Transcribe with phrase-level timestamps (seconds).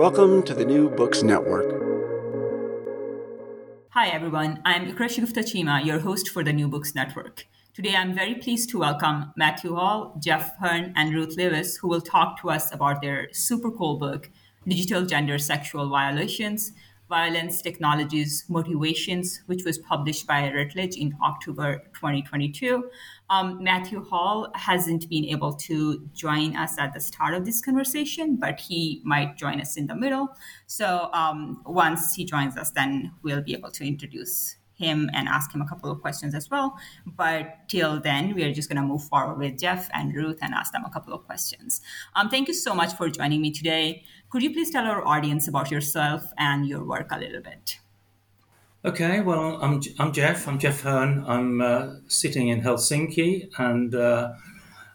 [0.00, 1.68] Welcome to the New Books Network.
[3.90, 4.62] Hi, everyone.
[4.64, 7.46] I'm Iqra Shagufta Cheema, your host for the New Books Network.
[7.74, 12.00] Today, I'm very pleased to welcome Matthew Hall, Jeff Hearn, and Ruth Lewis, who will
[12.00, 14.30] talk to us about their super cool book,
[14.66, 16.72] Digital Gender Sexual Violations
[17.10, 22.88] Violence, Technologies, Motivations, which was published by Routledge in October 2022.
[23.30, 28.36] Um, Matthew Hall hasn't been able to join us at the start of this conversation,
[28.36, 30.28] but he might join us in the middle.
[30.66, 35.54] So um, once he joins us, then we'll be able to introduce him and ask
[35.54, 36.76] him a couple of questions as well.
[37.06, 40.54] But till then, we are just going to move forward with Jeff and Ruth and
[40.54, 41.80] ask them a couple of questions.
[42.16, 44.04] Um, thank you so much for joining me today.
[44.30, 47.78] Could you please tell our audience about yourself and your work a little bit?
[48.82, 50.48] Okay, well, I'm, I'm Jeff.
[50.48, 51.22] I'm Jeff Hearn.
[51.26, 54.32] I'm uh, sitting in Helsinki, and uh,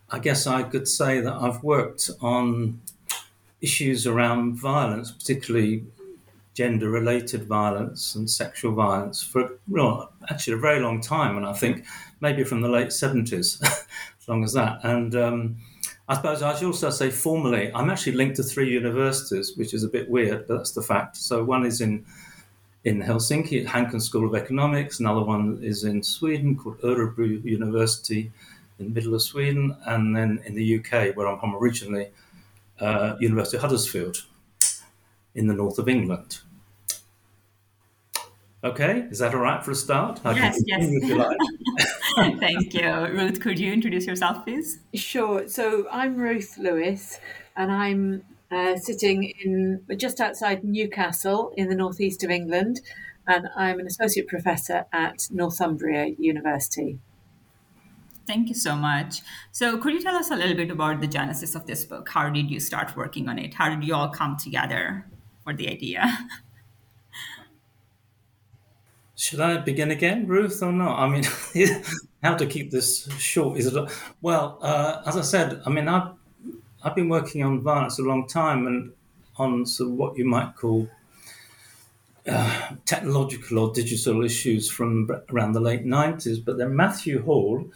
[0.10, 2.82] I guess I could say that I've worked on
[3.62, 5.84] issues around violence, particularly
[6.56, 11.38] gender related violence and sexual violence for well, actually a very long time.
[11.38, 11.86] And I think
[12.22, 13.62] maybe from the late 70s,
[14.20, 14.80] as long as that.
[14.82, 15.58] And um,
[16.10, 19.84] I suppose I should also say formally, I'm actually linked to three universities, which is
[19.84, 21.18] a bit weird, but that's the fact.
[21.18, 22.04] So one is in
[22.86, 28.32] in Helsinki at Hanken School of Economics, another one is in Sweden called Örebro University
[28.78, 32.10] in the middle of Sweden, and then in the UK, where I'm from originally,
[32.80, 34.26] uh, University of Huddersfield
[35.34, 36.40] in the north of England.
[38.64, 40.22] Okay, is that all right for a start?
[40.24, 41.12] I yes, yes.
[41.12, 41.38] Like.
[42.40, 42.90] Thank you.
[42.90, 44.80] Ruth, could you introduce yourself, please?
[44.94, 45.48] Sure.
[45.48, 47.20] So I'm Ruth Lewis,
[47.56, 52.82] and I'm uh, sitting in just outside Newcastle in the northeast of England,
[53.28, 57.00] and I'm an associate professor at Northumbria University.
[58.28, 59.22] Thank you so much.
[59.52, 62.10] So, could you tell us a little bit about the genesis of this book?
[62.10, 63.54] How did you start working on it?
[63.54, 65.06] How did you all come together
[65.44, 66.04] for the idea?
[69.16, 71.00] Should I begin again, Ruth, or not?
[71.00, 71.24] I mean,
[72.24, 73.58] how to keep this short?
[73.58, 73.92] Is it
[74.22, 74.58] well?
[74.62, 76.10] Uh, as I said, I mean, I've
[76.86, 78.94] I've been working on violence a long time, and
[79.38, 80.88] on sort of what you might call
[82.28, 86.40] uh, technological or digital issues from around the late nineties.
[86.40, 87.70] But then Matthew Hall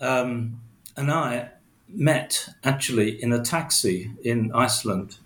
[0.00, 0.60] um,
[0.96, 1.50] and I
[1.88, 5.18] met actually in a taxi in Iceland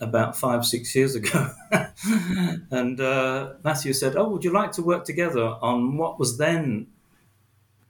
[0.00, 1.50] about five, six years ago.
[2.70, 6.88] and uh, Matthew said, Oh, would you like to work together on what was then,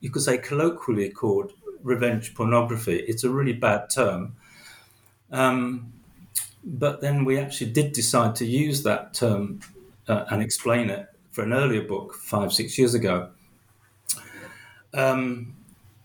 [0.00, 1.52] you could say, colloquially called
[1.82, 2.96] revenge pornography?
[3.08, 4.36] It's a really bad term.
[5.32, 5.92] Um,
[6.64, 9.60] but then we actually did decide to use that term
[10.06, 13.30] uh, and explain it for an earlier book five, six years ago.
[14.94, 15.54] Um,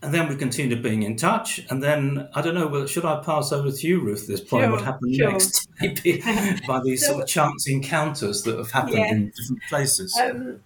[0.01, 1.59] and then we continued being in touch.
[1.69, 4.65] And then I don't know, should I pass over to you, Ruth, this point?
[4.65, 5.31] Sure, what happened sure.
[5.31, 5.67] next?
[5.81, 6.21] Maybe
[6.67, 9.11] by these so, sort of chance encounters that have happened yeah.
[9.11, 10.17] in different places.
[10.19, 10.61] Um,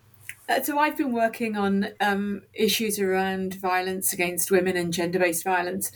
[0.50, 5.91] uh, so I've been working on um, issues around violence against women and gender-based violence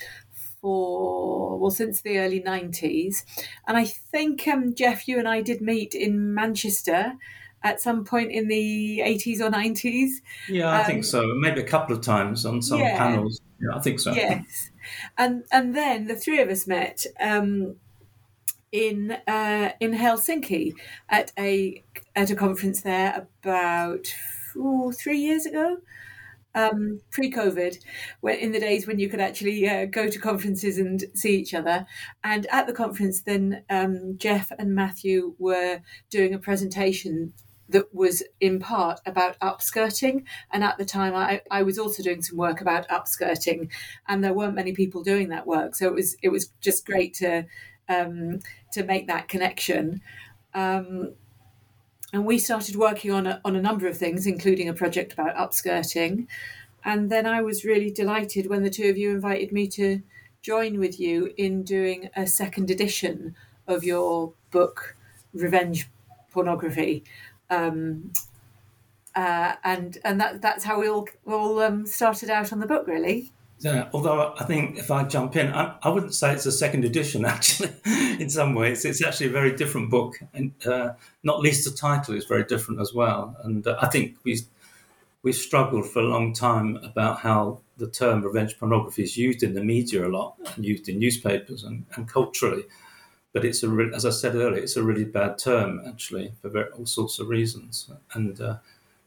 [0.66, 3.24] for well since the early 90s
[3.68, 7.14] and i think um, jeff you and i did meet in manchester
[7.64, 10.12] at some point in the 80s or 90s.
[10.48, 11.26] Yeah, I um, think so.
[11.40, 13.42] Maybe a couple of times on some yeah, panels.
[13.60, 14.14] Yeah, I think so.
[14.14, 14.70] Yes.
[15.18, 17.78] And and then the three of us met um,
[18.72, 20.74] in uh, in Helsinki
[21.10, 21.84] at a
[22.16, 24.14] at a conference there about
[24.56, 25.78] ooh, three years ago.
[26.56, 27.78] Um, pre-COVID,
[28.22, 31.54] when in the days when you could actually uh, go to conferences and see each
[31.54, 31.86] other,
[32.24, 37.34] and at the conference, then um, Jeff and Matthew were doing a presentation
[37.70, 40.24] that was in part about upskirting.
[40.52, 43.70] And at the time, I, I was also doing some work about upskirting,
[44.08, 45.76] and there weren't many people doing that work.
[45.76, 47.46] So it was it was just great to
[47.90, 48.40] um,
[48.74, 50.02] to make that connection.
[50.54, 51.16] Um,
[52.16, 55.36] and we started working on a, on a number of things, including a project about
[55.36, 56.28] upskirting.
[56.86, 60.02] And then I was really delighted when the two of you invited me to
[60.42, 63.36] join with you in doing a second edition
[63.68, 64.96] of your book,
[65.34, 65.90] Revenge
[66.32, 67.04] Pornography.
[67.50, 68.14] Um,
[69.14, 72.88] uh, and and that that's how we all all um, started out on the book,
[72.88, 73.34] really.
[73.60, 76.84] Yeah, although I think if I jump in, I, I, wouldn't say it's a second
[76.84, 77.24] edition.
[77.26, 77.74] Actually,
[78.20, 80.94] in some ways, it's actually a very different book, and uh,
[81.24, 83.36] not least the title is very different as well.
[83.44, 84.40] And uh, I think we
[85.24, 89.54] we've struggled for a long time about how the term revenge pornography is used in
[89.54, 92.64] the media a lot, and used in newspapers and, and culturally.
[93.34, 96.50] But it's a, re- as I said earlier, it's a really bad term actually for
[96.50, 98.58] very, all sorts of reasons, and uh,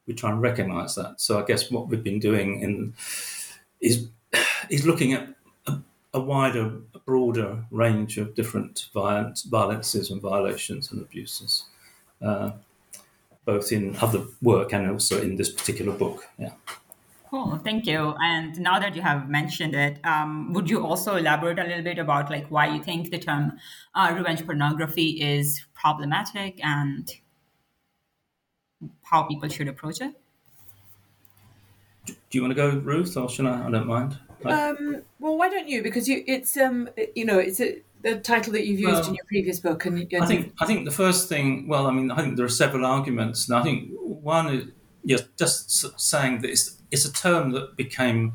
[0.06, 1.20] we try and recognise that.
[1.20, 2.94] So I guess what we've been doing in
[3.80, 4.08] is
[4.68, 5.28] he's looking at
[5.66, 5.78] a,
[6.14, 11.64] a, wider, a broader range of different violence, violences and violations and abuses,
[12.22, 12.52] uh,
[13.44, 16.24] both in other work and also in this particular book.
[16.38, 16.52] Yeah.
[17.30, 18.14] Cool, thank you.
[18.22, 21.98] And now that you have mentioned it, um, would you also elaborate a little bit
[21.98, 23.58] about like why you think the term
[23.94, 27.12] uh, revenge pornography is problematic and
[29.02, 30.14] how people should approach it?
[32.06, 33.66] Do you want to go, Ruth, or should I?
[33.66, 34.18] I don't mind.
[34.44, 35.82] Um, well, why don't you?
[35.82, 39.14] Because you, it's um, you know, it's a, the title that you've used well, in
[39.14, 41.68] your previous book, and, and I think I think the first thing.
[41.68, 44.64] Well, I mean, I think there are several arguments, and I think one is
[45.04, 48.34] yeah, just saying that it's, it's a term that became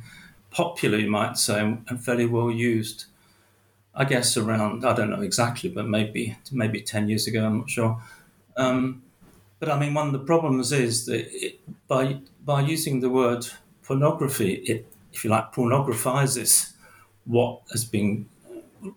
[0.49, 3.05] popular, you might say, and fairly well used.
[3.95, 7.45] I guess around I don't know exactly, but maybe maybe ten years ago.
[7.45, 8.01] I'm not sure.
[8.57, 9.03] Um,
[9.59, 13.45] but I mean, one of the problems is that it, by by using the word
[13.83, 16.73] pornography, it if you like, pornographizes
[17.25, 18.29] what has been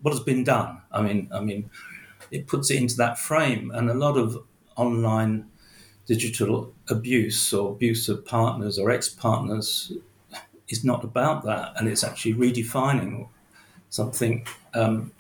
[0.02, 0.82] what has been done.
[0.90, 1.70] I mean, I mean,
[2.30, 4.44] it puts it into that frame, and a lot of
[4.76, 5.48] online
[6.06, 9.92] digital abuse or abuse of partners or ex-partners
[10.68, 13.28] is not about that, and it's actually redefining
[13.90, 15.12] something um,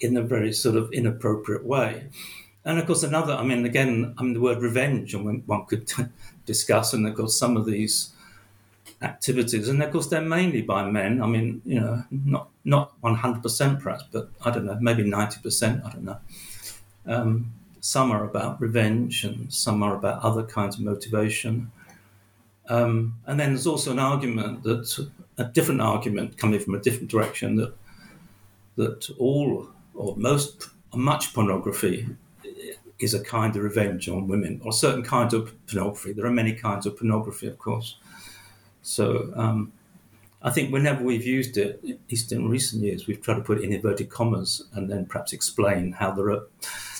[0.00, 2.08] in a very sort of inappropriate way.
[2.64, 5.90] And of course, another, I mean, again, I mean, the word revenge, and one could
[6.46, 8.12] discuss, and of course, some of these
[9.02, 11.22] activities, and of course they're mainly by men.
[11.22, 15.04] I mean, you know, not not one hundred percent perhaps, but I don't know, maybe
[15.04, 15.84] ninety percent.
[15.84, 16.18] I don't know.
[17.06, 21.70] Um, some are about revenge, and some are about other kinds of motivation.
[22.68, 25.08] Um, and then there's also an argument that
[25.38, 27.74] a different argument coming from a different direction that
[28.76, 32.08] that all or most much pornography
[32.98, 36.12] is a kind of revenge on women or certain kinds of pornography.
[36.12, 37.96] There are many kinds of pornography, of course.
[38.86, 39.72] So um,
[40.40, 43.60] I think whenever we've used it, at least in recent years, we've tried to put
[43.60, 46.46] in inverted commas and then perhaps explain how there are.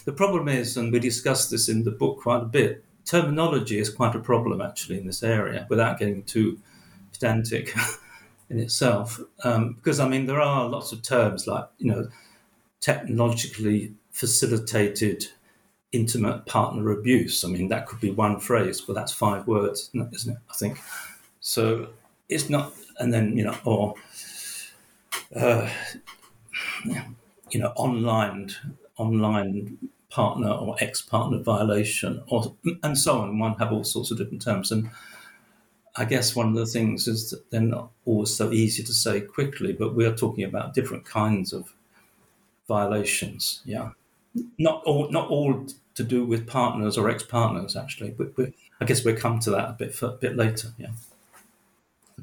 [0.05, 3.88] The problem is, and we discussed this in the book quite a bit, terminology is
[3.88, 6.59] quite a problem actually in this area without getting too
[7.12, 7.73] pedantic
[8.50, 9.21] in itself.
[9.45, 12.09] Um, because I mean, there are lots of terms like, you know,
[12.81, 15.26] technologically facilitated
[15.93, 17.45] intimate partner abuse.
[17.45, 20.38] I mean, that could be one phrase, but that's five words, isn't it?
[20.50, 20.78] I think.
[21.47, 21.91] So
[22.29, 23.95] it's not, and then you know, or
[25.37, 25.71] uh,
[27.50, 28.50] you know, online
[28.97, 29.79] online
[30.11, 33.38] partner or ex-partner violation, or and so on.
[33.38, 34.91] One have all sorts of different terms, and
[35.95, 39.21] I guess one of the things is that they're not always so easy to say
[39.21, 39.73] quickly.
[39.73, 41.73] But we are talking about different kinds of
[42.67, 43.62] violations.
[43.65, 43.91] Yeah,
[44.59, 48.33] not all not all to do with partners or ex-partners actually, but
[48.81, 50.71] I guess we'll come to that a bit a bit later.
[50.76, 50.91] Yeah.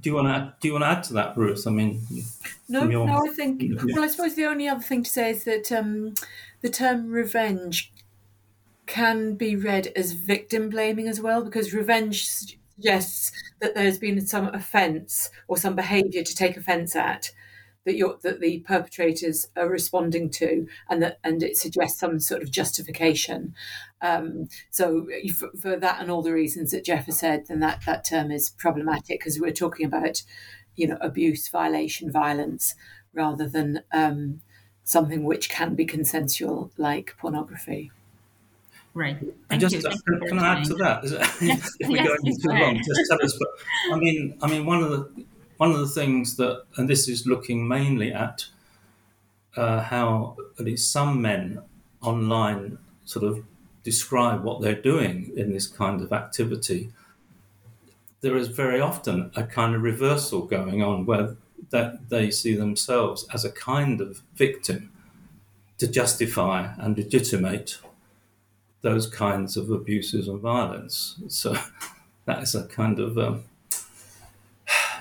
[0.02, 1.68] Do you want to do you want to add to that, Bruce?
[1.68, 2.02] I mean,
[2.68, 3.06] no, your...
[3.06, 3.26] no.
[3.26, 3.62] I think.
[3.94, 6.16] Well, I suppose the only other thing to say is that um,
[6.62, 7.94] the term revenge
[8.86, 14.48] can be read as victim blaming as well, because revenge suggests that there's been some
[14.48, 17.32] offence or some behaviour to take offence at,
[17.86, 22.42] that you're that the perpetrators are responding to, and that and it suggests some sort
[22.42, 23.54] of justification.
[24.02, 27.84] Um, so for, for, that and all the reasons that Jeff has said, then that
[27.86, 30.24] that term is problematic because we're talking about,
[30.76, 32.76] you know, abuse, violation, violence,
[33.14, 34.42] rather than um,
[34.84, 37.92] something which can be consensual, like pornography.
[38.96, 39.18] Right.
[39.50, 39.80] and just you.
[39.80, 40.84] uh, Thank can, for can I add to explaining.
[40.84, 41.04] that?
[41.04, 41.22] Is it,
[41.80, 43.40] if we yes, go into too go long, just tell us.
[43.40, 45.26] But I mean, I mean, one of the
[45.64, 48.48] one of the things that, and this is looking mainly at
[49.56, 51.62] uh, how at least some men
[52.02, 53.46] online sort of
[53.82, 56.92] describe what they're doing in this kind of activity.
[58.20, 61.38] There is very often a kind of reversal going on where
[61.70, 64.92] that they see themselves as a kind of victim
[65.78, 67.78] to justify and legitimate
[68.82, 71.22] those kinds of abuses and violence.
[71.30, 71.56] So
[72.26, 73.46] that is a kind of, um,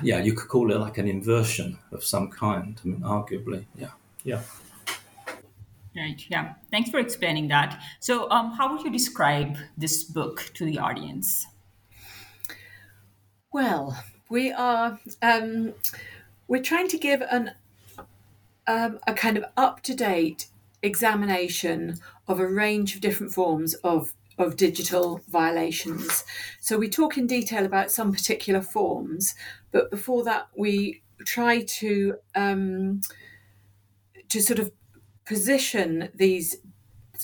[0.03, 2.81] yeah, you could call it like an inversion of some kind.
[2.85, 3.91] I mean, arguably, yeah,
[4.25, 4.43] yeah.
[5.95, 6.25] Right.
[6.31, 6.55] Yeah.
[6.71, 7.83] Thanks for explaining that.
[8.01, 11.47] So, um, how would you describe this book to the audience?
[13.53, 15.75] Well, we are um,
[16.49, 17.53] we're trying to give an
[18.67, 20.47] um, a kind of up to date
[20.83, 26.25] examination of a range of different forms of of digital violations.
[26.61, 29.35] So we talk in detail about some particular forms,
[29.73, 33.01] but before that we try to um,
[34.29, 34.73] to sort of
[35.25, 36.57] position these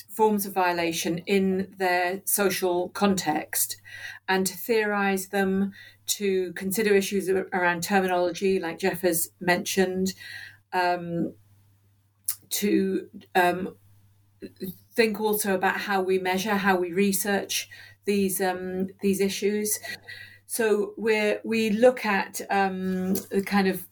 [0.09, 3.81] forms of violation in their social context
[4.27, 5.73] and to theorize them,
[6.05, 10.13] to consider issues around terminology, like Jeff has mentioned,
[10.73, 11.33] um,
[12.49, 13.75] to um,
[14.93, 17.69] think also about how we measure, how we research
[18.05, 19.79] these um, these issues.
[20.51, 23.87] So we we look at um, the kind of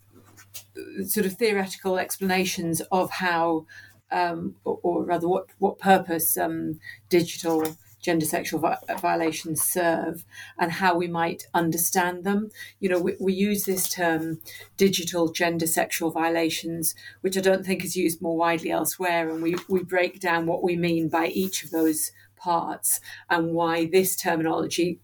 [1.06, 3.68] sort of theoretical explanations of how,
[4.12, 7.64] um, or, or rather, what what purpose um, digital
[8.02, 10.26] gender sexual vi- violations serve
[10.58, 12.50] and how we might understand them.
[12.80, 14.42] You know, we, we use this term
[14.78, 19.58] digital gender sexual violations, which I don't think is used more widely elsewhere, and we,
[19.70, 23.00] we break down what we mean by each of those parts
[23.30, 25.00] and why this terminology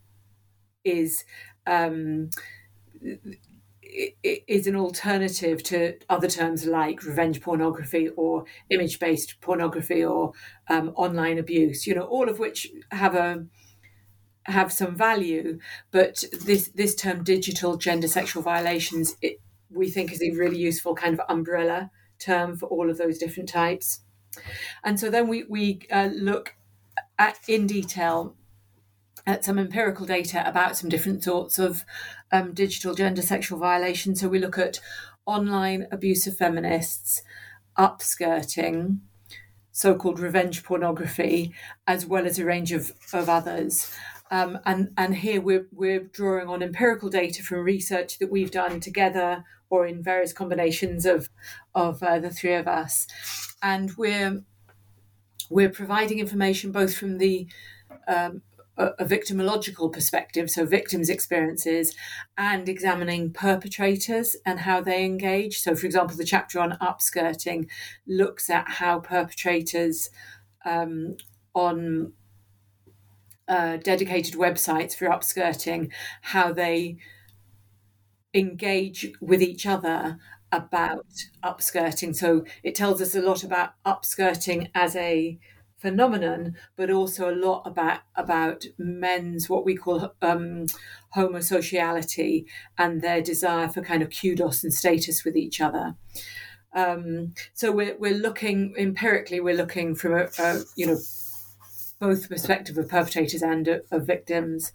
[0.83, 1.25] is.
[1.65, 2.29] Um,
[4.23, 10.33] is an alternative to other terms like revenge pornography or image based pornography or
[10.67, 13.45] um, online abuse you know all of which have a
[14.45, 15.59] have some value
[15.91, 20.95] but this this term digital gender sexual violations it, we think is a really useful
[20.95, 24.01] kind of umbrella term for all of those different types
[24.83, 26.55] and so then we we uh, look
[27.19, 28.35] at in detail
[29.25, 31.85] at some empirical data about some different sorts of
[32.31, 34.15] um, digital gender sexual violation.
[34.15, 34.79] So we look at
[35.25, 37.21] online abuse of feminists,
[37.77, 38.99] upskirting,
[39.71, 41.53] so called revenge pornography,
[41.87, 43.91] as well as a range of, of others.
[44.29, 48.79] Um, and, and here we're, we're drawing on empirical data from research that we've done
[48.79, 51.29] together or in various combinations of,
[51.73, 53.07] of uh, the three of us.
[53.61, 54.43] And we're,
[55.49, 57.47] we're providing information both from the
[58.07, 58.41] um,
[58.77, 61.95] a, victimological perspective, so victims' experiences,
[62.37, 65.59] and examining perpetrators and how they engage.
[65.59, 67.67] So, for example, the chapter on upskirting
[68.07, 70.09] looks at how perpetrators
[70.65, 71.17] um,
[71.53, 72.13] on
[73.47, 76.97] uh, dedicated websites for upskirting, how they
[78.33, 80.17] engage with each other
[80.51, 81.05] about
[81.43, 82.15] upskirting.
[82.15, 85.39] So it tells us a lot about upskirting as a
[85.83, 90.65] phenomenon, but also a lot about about men's what we call um,
[91.15, 92.45] homosociality
[92.77, 95.95] and their desire for kind of kudos and status with each other.
[96.73, 100.97] Um, so we're we're looking empirically, we're looking from a, a you know
[101.99, 104.71] both perspective of perpetrators and of, of victims.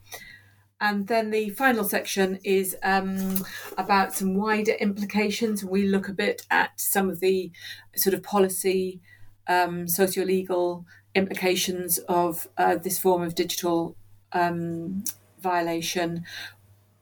[0.80, 3.44] And then the final section is um,
[3.76, 5.64] about some wider implications.
[5.64, 7.50] We look a bit at some of the
[7.96, 9.00] sort of policy,
[9.48, 13.96] um, socio legal implications of uh, this form of digital
[14.32, 15.04] um,
[15.40, 16.24] violation.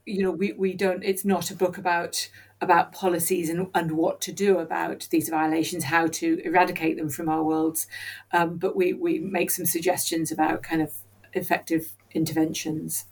[0.04, 2.28] You know, we, we don't, it's not a book about
[2.62, 7.28] about policies and, and what to do about these violations, how to eradicate them from
[7.28, 7.86] our worlds.
[8.32, 10.94] Um, but we, we make some suggestions about kind of
[11.34, 13.04] effective interventions.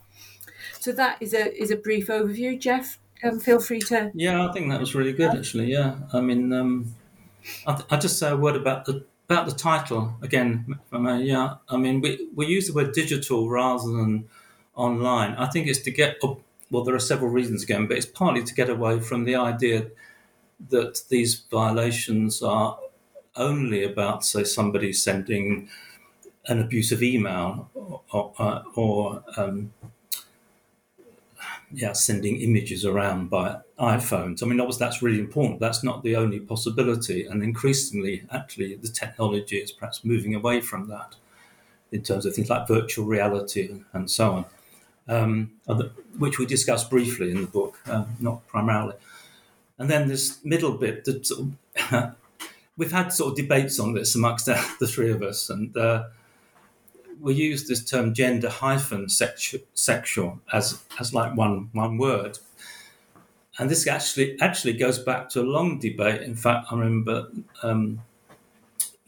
[0.79, 2.59] So that is a is a brief overview.
[2.59, 4.11] Jeff, um, feel free to.
[4.15, 5.71] Yeah, I think that was really good, actually.
[5.71, 6.95] Yeah, I mean, um,
[7.67, 10.79] I will just say a word about the about the title again.
[10.91, 11.17] I.
[11.17, 14.29] Yeah, I mean, we we use the word digital rather than
[14.75, 15.33] online.
[15.35, 16.39] I think it's to get up.
[16.71, 19.87] Well, there are several reasons again, but it's partly to get away from the idea
[20.69, 22.79] that these violations are
[23.35, 25.69] only about, say, somebody sending
[26.47, 29.73] an abusive email or, or, or um,
[31.71, 34.41] yeah, sending images around by iPhones.
[34.41, 35.59] I mean, obviously that's really important.
[35.59, 40.87] That's not the only possibility, and increasingly, actually, the technology is perhaps moving away from
[40.89, 41.15] that
[41.91, 44.45] in terms of things like virtual reality and so on,
[45.07, 45.51] um,
[46.17, 48.95] which we discuss briefly in the book, uh, not primarily.
[49.77, 51.47] And then this middle bit that sort
[51.91, 52.15] of
[52.77, 54.45] we've had sort of debates on this amongst
[54.79, 56.05] the, three of us, and uh,
[57.19, 62.39] we use this term gender hyphen sexu- sexual as as like one one word.
[63.57, 66.21] And this actually actually goes back to a long debate.
[66.21, 67.29] In fact, I remember
[67.63, 68.01] um,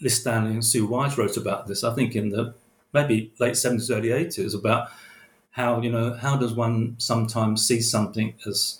[0.01, 1.83] Liz Stanley and Sue Wise wrote about this.
[1.83, 2.53] I think in the
[2.93, 4.89] maybe late seventies, early eighties, about
[5.51, 8.79] how you know how does one sometimes see something as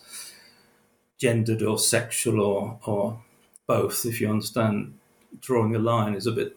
[1.17, 3.21] gendered or sexual or or
[3.65, 4.97] both, if you understand,
[5.41, 6.56] drawing a line is a bit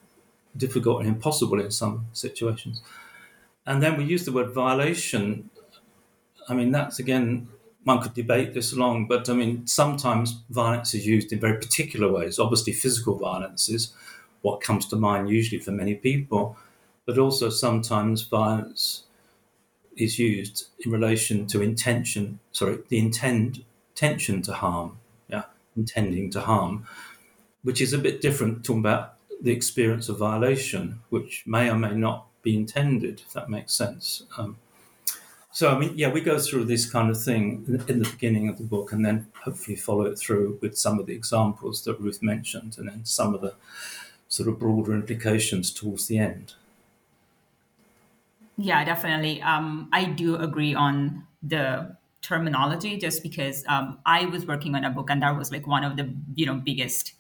[0.57, 2.83] difficult and impossible in some situations.
[3.67, 5.51] And then we use the word violation.
[6.49, 7.49] I mean, that's again,
[7.85, 12.11] one could debate this long, but I mean, sometimes violence is used in very particular
[12.11, 12.39] ways.
[12.39, 13.93] Obviously, physical violence is
[14.43, 16.57] what comes to mind usually for many people,
[17.07, 19.05] but also sometimes violence
[19.97, 24.99] is used in relation to intention, sorry, the intend, intention to harm
[25.31, 25.45] yeah,
[25.77, 26.87] intending to harm,
[27.63, 31.95] which is a bit different talking about the experience of violation, which may or may
[31.95, 34.23] not be intended, if that makes sense.
[34.37, 34.59] Um,
[35.53, 38.57] so, I mean, yeah, we go through this kind of thing in the beginning of
[38.57, 42.23] the book and then hopefully follow it through with some of the examples that Ruth
[42.23, 43.55] mentioned and then some of the
[44.29, 46.55] sort of broader implications towards the end.
[48.57, 49.43] Yeah, definitely.
[49.43, 54.91] Um, I do agree on the terminology just because um, I was working on a
[54.91, 57.15] book and that was like one of the you know biggest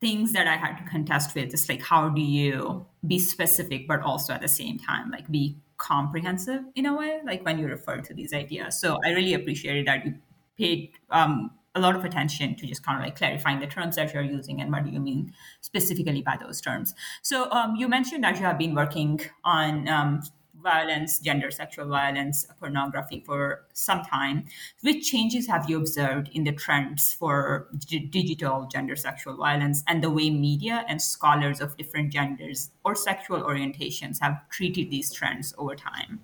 [0.00, 1.52] things that I had to contest with.
[1.52, 5.56] is like how do you be specific but also at the same time like be
[5.76, 8.80] comprehensive in a way like when you refer to these ideas.
[8.80, 10.14] So I really appreciated that you
[10.58, 14.12] paid um, a lot of attention to just kind of like clarifying the terms that
[14.12, 16.94] you're using and what do you mean specifically by those terms.
[17.22, 20.22] So um, you mentioned that you have been working on um,
[20.62, 24.44] violence, gender, sexual violence, pornography for some time.
[24.82, 30.02] Which changes have you observed in the trends for d- digital gender, sexual violence and
[30.02, 35.54] the way media and scholars of different genders or sexual orientations have treated these trends
[35.58, 36.20] over time?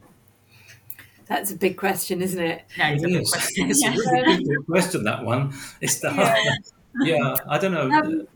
[1.27, 2.65] That's a big question, isn't it?
[2.79, 3.71] That is a big question.
[3.71, 5.53] It's a really big question, that one.
[5.81, 6.55] It's the yeah.
[7.03, 7.91] yeah, I don't know.
[7.91, 8.29] Um,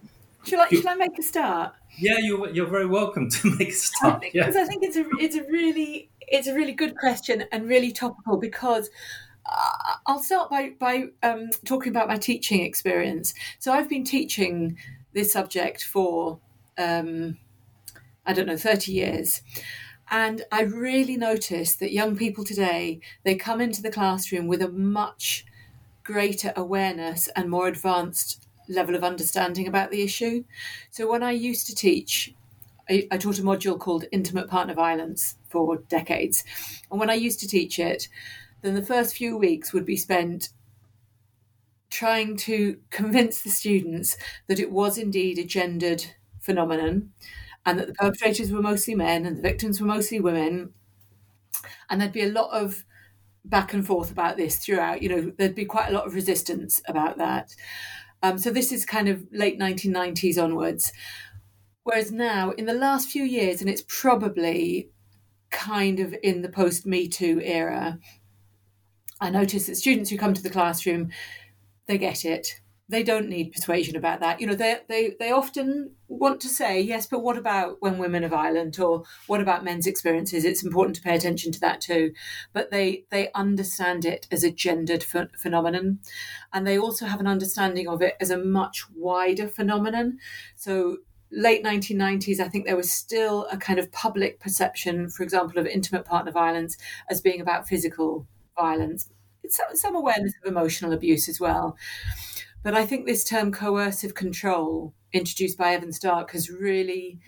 [0.44, 1.74] shall I, shall I make a start?
[1.98, 4.20] Yeah, you're you're very welcome to make a start.
[4.20, 4.62] Because yeah.
[4.62, 8.37] I think it's a it's a really it's a really good question and really topical
[8.37, 8.90] because.
[9.46, 13.33] Uh, I'll start by by um, talking about my teaching experience.
[13.59, 14.76] So I've been teaching
[15.14, 16.38] this subject for
[16.76, 17.38] um,
[18.26, 19.40] I don't know thirty years,
[20.11, 24.68] and I really noticed that young people today they come into the classroom with a
[24.68, 25.46] much
[26.05, 30.44] greater awareness and more advanced level of understanding about the issue.
[30.90, 32.35] So when I used to teach,
[32.88, 36.44] I, I taught a module called Intimate Partner Violence for decades.
[36.90, 38.09] And when I used to teach it,
[38.62, 40.50] then the first few weeks would be spent
[41.90, 46.04] trying to convince the students that it was indeed a gendered
[46.38, 47.11] phenomenon
[47.66, 50.72] and that the perpetrators were mostly men and the victims were mostly women.
[51.88, 52.85] And there'd be a lot of
[53.44, 55.02] back and forth about this throughout.
[55.02, 57.54] You know, there'd be quite a lot of resistance about that.
[58.22, 60.92] Um, so this is kind of late 1990s onwards.
[61.85, 64.90] Whereas now, in the last few years, and it's probably
[65.50, 67.98] kind of in the post Me Too era,
[69.20, 71.11] I notice that students who come to the classroom,
[71.87, 74.40] they get it they don't need persuasion about that.
[74.40, 78.24] You know, they, they, they often want to say, yes, but what about when women
[78.24, 80.44] are violent or what about men's experiences?
[80.44, 82.12] It's important to pay attention to that too.
[82.53, 86.00] But they, they understand it as a gendered ph- phenomenon.
[86.53, 90.18] And they also have an understanding of it as a much wider phenomenon.
[90.57, 90.98] So
[91.31, 95.66] late 1990s, I think there was still a kind of public perception, for example, of
[95.66, 96.76] intimate partner violence
[97.09, 98.26] as being about physical
[98.57, 99.09] violence.
[99.44, 101.76] It's some awareness of emotional abuse as well.
[102.62, 107.18] But I think this term coercive control, introduced by Evan Stark, has really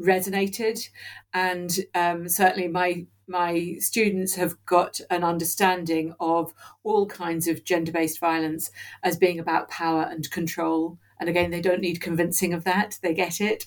[0.00, 0.88] resonated,
[1.32, 8.20] and um, certainly my my students have got an understanding of all kinds of gender-based
[8.20, 8.70] violence
[9.02, 10.98] as being about power and control.
[11.18, 13.66] And again, they don't need convincing of that; they get it.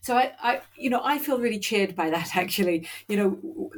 [0.00, 2.30] So I, I you know, I feel really cheered by that.
[2.36, 3.70] Actually, you know,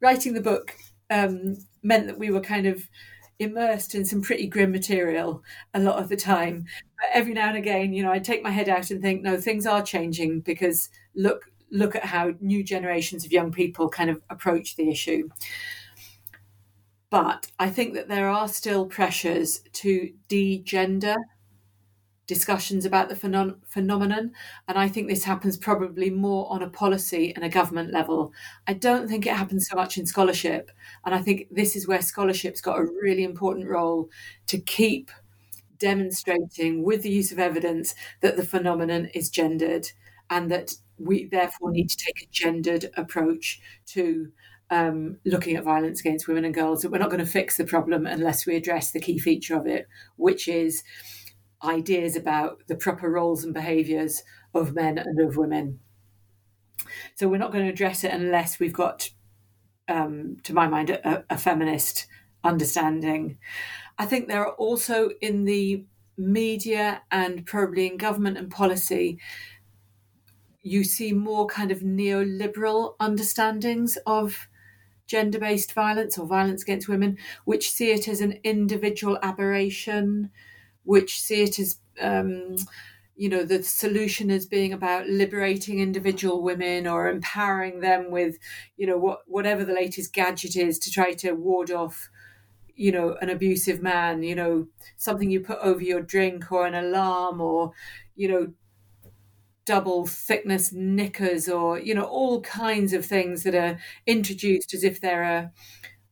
[0.00, 0.76] writing the book
[1.10, 2.88] um, meant that we were kind of
[3.38, 5.42] immersed in some pretty grim material
[5.74, 6.64] a lot of the time.
[6.98, 9.38] But every now and again, you know, I take my head out and think, no,
[9.38, 14.22] things are changing because look look at how new generations of young people kind of
[14.30, 15.28] approach the issue.
[17.10, 21.16] But I think that there are still pressures to de-gender
[22.26, 24.32] discussions about the phenom- phenomenon.
[24.66, 28.32] And I think this happens probably more on a policy and a government level.
[28.66, 30.70] I don't think it happens so much in scholarship.
[31.04, 34.10] And I think this is where scholarship's got a really important role
[34.48, 35.10] to keep
[35.78, 39.88] demonstrating with the use of evidence that the phenomenon is gendered
[40.30, 44.32] and that we therefore need to take a gendered approach to
[44.70, 46.82] um, looking at violence against women and girls.
[46.82, 49.66] That we're not going to fix the problem unless we address the key feature of
[49.66, 49.86] it,
[50.16, 50.82] which is
[51.66, 54.22] ideas about the proper roles and behaviours
[54.54, 55.80] of men and of women.
[57.16, 59.10] So we're not going to address it unless we've got,
[59.88, 62.06] um, to my mind, a, a feminist
[62.44, 63.38] understanding.
[63.98, 65.84] I think there are also in the
[66.16, 69.18] media and probably in government and policy,
[70.62, 74.48] you see more kind of neoliberal understandings of
[75.06, 80.30] gender based violence or violence against women, which see it as an individual aberration,
[80.86, 82.56] which see it as um,
[83.16, 88.36] you know the solution as being about liberating individual women or empowering them with
[88.76, 92.10] you know what whatever the latest gadget is to try to ward off
[92.74, 96.74] you know an abusive man you know something you put over your drink or an
[96.74, 97.72] alarm or
[98.14, 98.52] you know
[99.64, 105.00] double thickness knickers or you know all kinds of things that are introduced as if
[105.00, 105.52] they're a,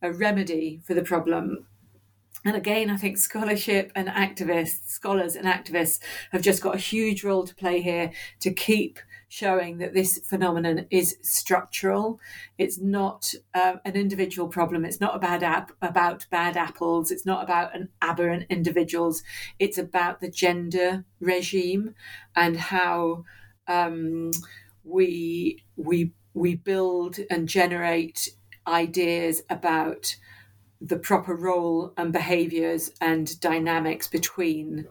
[0.02, 1.66] a remedy for the problem
[2.44, 7.24] and again, I think scholarship and activists, scholars and activists have just got a huge
[7.24, 12.20] role to play here to keep showing that this phenomenon is structural.
[12.58, 14.84] It's not um, an individual problem.
[14.84, 17.10] It's not about ap- about bad apples.
[17.10, 19.22] It's not about an aberrant individuals.
[19.58, 21.94] It's about the gender regime
[22.36, 23.24] and how
[23.66, 24.30] um,
[24.84, 28.28] we we we build and generate
[28.66, 30.16] ideas about
[30.84, 34.86] the proper role and behaviors and dynamics between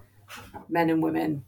[0.67, 1.45] men and women.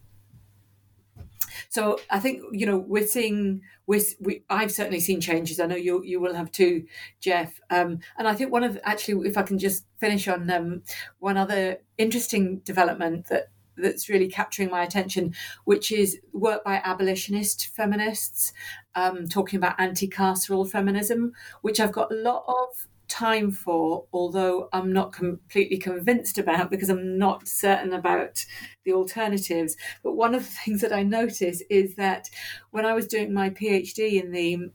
[1.68, 5.58] So I think you know we're seeing we're, we I've certainly seen changes.
[5.58, 6.86] I know you you will have too,
[7.20, 7.60] Jeff.
[7.70, 10.82] Um, and I think one of actually, if I can just finish on um,
[11.18, 17.66] one other interesting development that that's really capturing my attention, which is work by abolitionist
[17.66, 18.52] feminists
[18.94, 24.92] um, talking about anti-carceral feminism, which I've got a lot of time for, although I'm
[24.92, 28.44] not completely convinced about because I'm not certain about
[28.84, 29.76] the alternatives.
[30.02, 32.28] But one of the things that I notice is that
[32.70, 34.70] when I was doing my PhD in the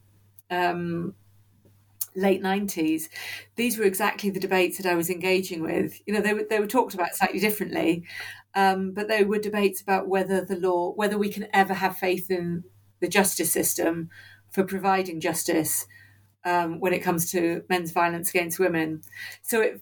[0.49, 1.13] um,
[2.15, 3.03] late 90s,
[3.55, 5.99] these were exactly the debates that I was engaging with.
[6.05, 8.05] You know, they were, they were talked about slightly differently,
[8.55, 12.29] um, but they were debates about whether the law, whether we can ever have faith
[12.29, 12.63] in
[12.99, 14.09] the justice system
[14.49, 15.87] for providing justice
[16.45, 19.01] um, when it comes to men's violence against women.
[19.41, 19.81] So it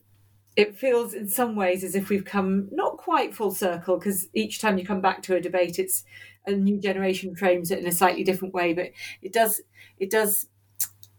[0.55, 4.59] it feels in some ways as if we've come not quite full circle because each
[4.59, 6.03] time you come back to a debate, it's
[6.45, 8.73] a new generation frames it in a slightly different way.
[8.73, 8.91] But
[9.21, 9.61] it does
[9.97, 10.47] it does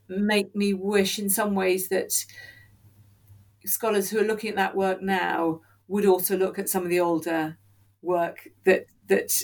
[0.08, 2.26] make me wish in some ways that
[3.64, 7.00] scholars who are looking at that work now would also look at some of the
[7.00, 7.58] older
[8.02, 9.42] work that that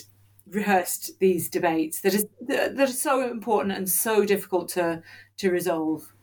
[0.49, 5.01] rehearsed these debates that is that are so important and so difficult to
[5.37, 6.13] to resolve.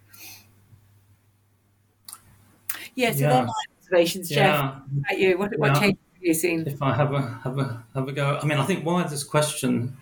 [2.95, 3.43] Yeah, so yeah.
[3.45, 4.37] my observations, yeah.
[4.37, 4.83] Jeff.
[4.99, 6.67] About you, what, what changes have you seen?
[6.67, 9.25] If I have a have a have a go, I mean, I think why this
[9.25, 9.97] question,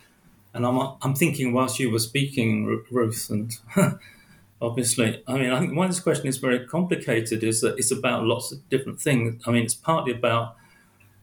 [0.54, 3.56] and I'm I'm thinking whilst you were speaking, Ruth, and
[4.60, 8.24] obviously, I mean, I think why this question is very complicated is that it's about
[8.24, 9.42] lots of different things.
[9.46, 10.56] I mean, it's partly about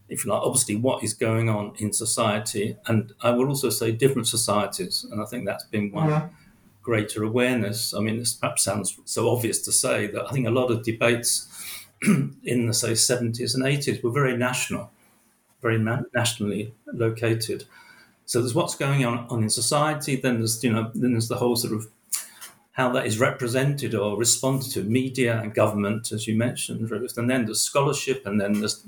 [0.09, 3.91] if you like, obviously what is going on in society, and I will also say
[3.91, 6.29] different societies, and I think that's been one yeah.
[6.81, 7.93] greater awareness.
[7.93, 10.83] I mean, this perhaps sounds so obvious to say that I think a lot of
[10.83, 11.47] debates
[12.03, 14.91] in the say 70s and 80s were very national,
[15.61, 17.65] very ma- nationally located.
[18.25, 21.37] So there's what's going on, on in society, then there's you know then there's the
[21.37, 21.87] whole sort of
[22.73, 27.29] how that is represented or responded to media and government, as you mentioned, Ruth, and
[27.29, 28.85] then there's scholarship, and then there's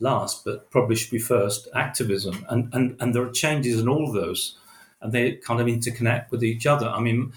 [0.00, 2.46] last, but probably should be first, activism.
[2.48, 4.56] And, and, and there are changes in all of those,
[5.00, 6.88] and they kind of interconnect with each other.
[6.88, 7.32] I mean,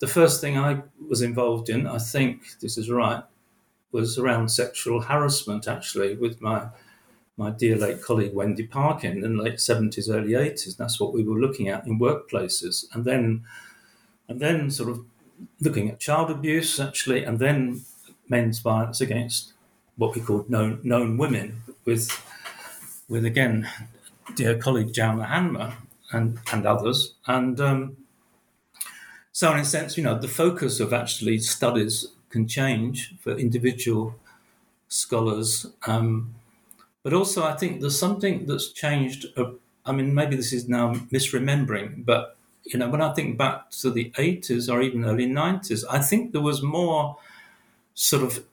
[0.00, 3.22] the first thing I was involved in, I think this is right,
[3.92, 6.68] was around sexual harassment, actually, with my
[7.36, 10.76] my dear late colleague Wendy Parkin in the late 70s, early 80s.
[10.76, 12.84] That's what we were looking at in workplaces.
[12.92, 13.44] And then,
[14.28, 15.04] and then sort of
[15.60, 17.82] looking at child abuse, actually, and then
[18.28, 19.52] men's violence against
[19.96, 22.10] what we call known, known women, with
[23.08, 23.68] with again
[24.36, 25.74] dear colleague Jalna Hanmer
[26.12, 27.96] and and others, and um,
[29.32, 34.14] so in a sense, you know, the focus of actually studies can change for individual
[34.88, 35.66] scholars.
[35.88, 36.36] Um,
[37.02, 39.26] but also, I think there's something that's changed.
[39.36, 39.52] Uh,
[39.84, 43.90] I mean, maybe this is now misremembering, but you know, when I think back to
[43.90, 47.18] the 80s or even early 90s, I think there was more
[47.94, 48.44] sort of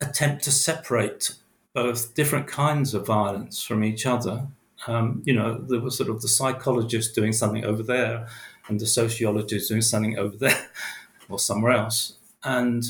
[0.00, 1.34] attempt to separate
[1.74, 4.46] both different kinds of violence from each other.
[4.86, 8.28] Um, you know, there was sort of the psychologist doing something over there
[8.68, 10.68] and the sociologist doing something over there
[11.28, 12.14] or somewhere else.
[12.44, 12.84] And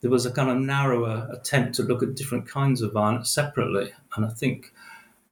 [0.00, 3.92] there was a kind of narrower attempt to look at different kinds of violence separately.
[4.16, 4.72] And I think,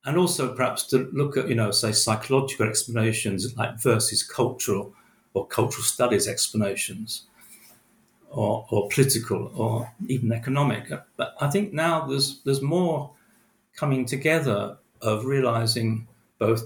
[0.04, 4.94] and also perhaps to look at, you know, say psychological explanations like versus cultural
[5.34, 7.27] or cultural studies explanations
[8.30, 10.90] or, or political or even economic.
[11.16, 13.10] But I think now there's there's more
[13.74, 16.06] coming together of realizing
[16.38, 16.64] both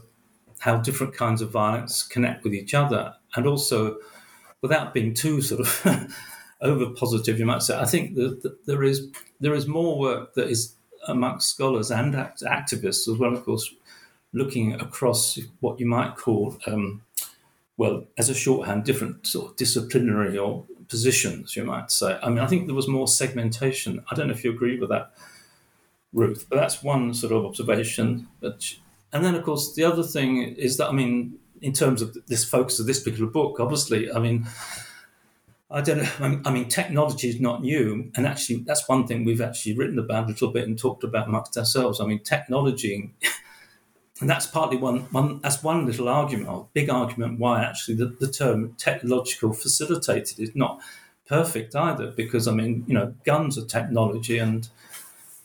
[0.59, 3.99] how different kinds of violence connect with each other and also
[4.61, 6.15] without being too sort of
[6.61, 9.09] over positive you might say i think that, there is
[9.41, 10.75] there is more work that is
[11.09, 13.75] amongst scholars and act- activists as well of course
[14.33, 17.03] looking across what you might call um,
[17.77, 22.19] well as a shorthand different sort of disciplinary or positions, you might say.
[22.23, 24.05] I mean, I think there was more segmentation.
[24.11, 25.15] I don't know if you agree with that,
[26.13, 28.29] Ruth, but that's one sort of observation.
[28.41, 28.75] But,
[29.13, 32.45] and then, of course, the other thing is that, I mean, in terms of this
[32.45, 34.47] focus of this particular book, obviously, I mean,
[35.71, 36.43] I don't know.
[36.45, 40.25] I mean, technology is not new, and actually, that's one thing we've actually written about
[40.25, 41.99] a little bit and talked about amongst ourselves.
[41.99, 43.15] I mean, technology,
[44.21, 48.07] and that's partly one, one that's one little argument, or big argument, why actually the,
[48.21, 50.81] the term technological facilitated is not
[51.27, 52.09] perfect either.
[52.11, 54.69] Because I mean, you know, guns are technology, and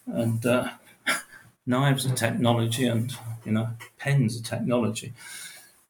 [0.05, 0.69] and uh,
[1.65, 5.13] knives are technology, and you know, pens are technology.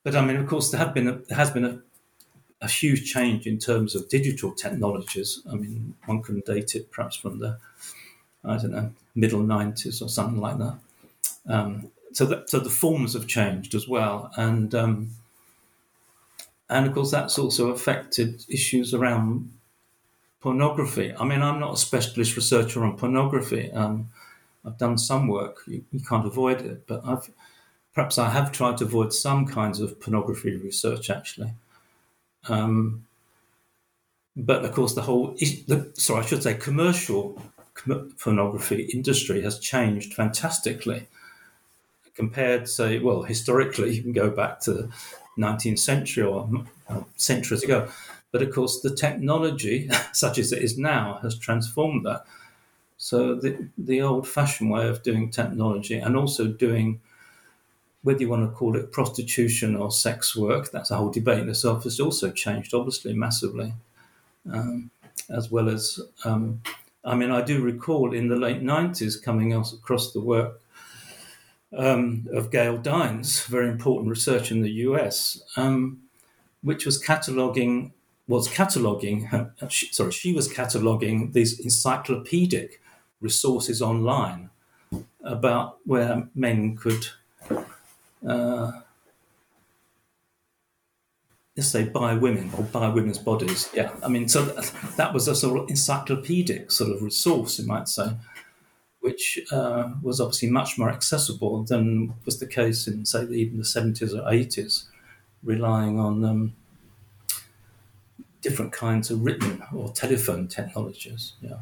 [0.03, 1.81] But I mean, of course, there have been a, there has been a,
[2.61, 5.41] a huge change in terms of digital technologies.
[5.51, 7.57] I mean, one can date it perhaps from the
[8.45, 10.77] I don't know middle '90s or something like that.
[11.49, 15.12] Um, so that so the forms have changed as well, and um,
[16.67, 19.51] and of course that's also affected issues around
[20.41, 21.13] pornography.
[21.13, 23.71] I mean, I'm not a specialist researcher on pornography.
[23.71, 24.10] Um,
[24.65, 25.58] I've done some work.
[25.67, 27.30] You, you, can't avoid it, but I've
[27.93, 31.51] perhaps I have tried to avoid some kinds of pornography research actually.
[32.49, 33.06] Um,
[34.36, 35.36] but of course, the whole
[35.67, 37.39] the, sorry, I should say commercial
[38.17, 41.06] pornography industry has changed fantastically
[42.17, 44.89] compared, say, well, historically, you can go back to
[45.38, 46.49] 19th century or
[47.15, 47.88] centuries ago.
[48.32, 52.25] But of course, the technology, such as it is now, has transformed that.
[52.97, 56.99] So the, the old fashioned way of doing technology and also doing,
[58.01, 61.49] whether you want to call it prostitution or sex work, that's a whole debate in
[61.49, 63.73] itself, has also changed, obviously, massively.
[64.51, 64.89] Um,
[65.30, 66.62] as well as, um,
[67.03, 70.62] I mean, I do recall in the late 90s coming across the work
[71.75, 75.99] um, of Gail Dines, very important research in the US, um,
[76.62, 77.91] which was cataloging
[78.27, 79.51] was cataloging.
[79.69, 82.82] She, sorry, she was cataloging these encyclopedic
[83.21, 84.49] resources online
[85.23, 87.08] about where men could.
[88.27, 88.71] Uh,
[91.56, 93.69] let's say buy women or buy women's bodies.
[93.73, 94.43] Yeah, I mean, so
[94.97, 98.12] that was a sort of encyclopedic sort of resource, you might say
[99.07, 103.63] which uh, was obviously much more accessible than was the case in, say, even the
[103.63, 104.83] 70s or 80s,
[105.41, 106.53] relying on um,
[108.41, 111.35] different kinds of written or telephone technologies.
[111.41, 111.59] Yeah.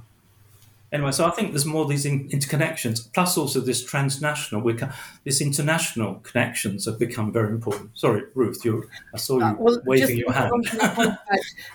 [0.91, 4.73] Anyway, so I think there's more of these in, interconnections, plus also this transnational, we
[4.73, 4.91] can,
[5.23, 7.91] this international connections have become very important.
[7.93, 10.51] Sorry, Ruth, you I saw you uh, well, waving your hand.
[10.81, 11.17] about,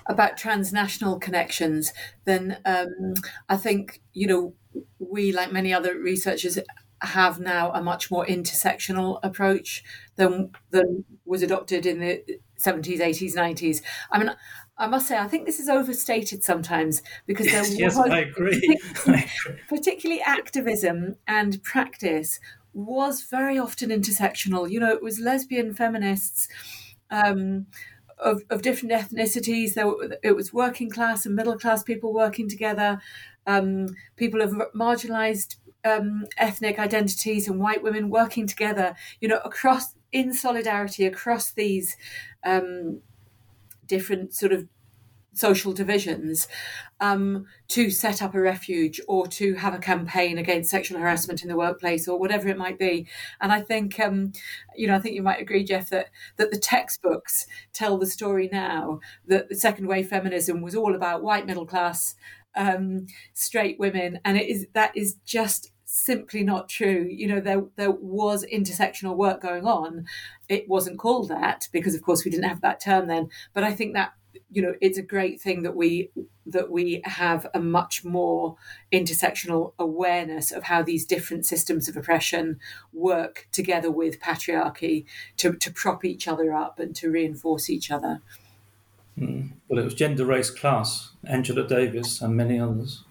[0.07, 1.93] about, transnational connections,
[2.25, 3.15] then um,
[3.49, 4.55] I think you know
[4.99, 6.59] we, like many other researchers,
[7.03, 9.83] have now a much more intersectional approach
[10.17, 12.23] than than was adopted in the
[12.59, 13.83] 70s, 80s, 90s.
[14.13, 14.31] I mean,
[14.77, 18.21] I must say, I think this is overstated sometimes because there yes, was, yes, I
[18.21, 18.79] agree.
[18.95, 19.31] Particularly,
[19.69, 22.39] particularly activism and practice
[22.73, 24.71] was very often intersectional.
[24.71, 26.49] You know, it was lesbian feminists.
[27.11, 27.67] Um,
[28.23, 29.75] of, of different ethnicities.
[29.75, 29.91] There,
[30.23, 33.01] it was working class and middle class people working together
[33.47, 39.95] um, people of marginalized um, ethnic identities and white women working together, you know, across
[40.13, 41.97] in solidarity across these
[42.45, 43.01] um,
[43.87, 44.67] different sort of
[45.33, 46.49] social divisions
[47.01, 51.49] um, to set up a refuge or to have a campaign against sexual harassment in
[51.49, 53.07] the workplace or whatever it might be.
[53.41, 54.33] And I think, um,
[54.77, 58.49] you know, I think you might agree, Jeff, that that the textbooks tell the story
[58.53, 62.15] now that the second wave feminism was all about white middle class
[62.57, 67.07] um, straight women, and it is that is just simply not true.
[67.11, 70.07] You know, there there was intersectional work going on.
[70.49, 73.29] It wasn't called that because, of course, we didn't have that term then.
[73.55, 74.13] But I think that
[74.51, 76.11] you know it's a great thing that we
[76.47, 78.57] that we have a much more
[78.93, 82.59] intersectional awareness of how these different systems of oppression
[82.93, 85.05] work together with patriarchy
[85.37, 88.21] to, to prop each other up and to reinforce each other.
[89.19, 89.53] Mm.
[89.69, 93.05] Well, it was gender, race, class, Angela Davis, and many others.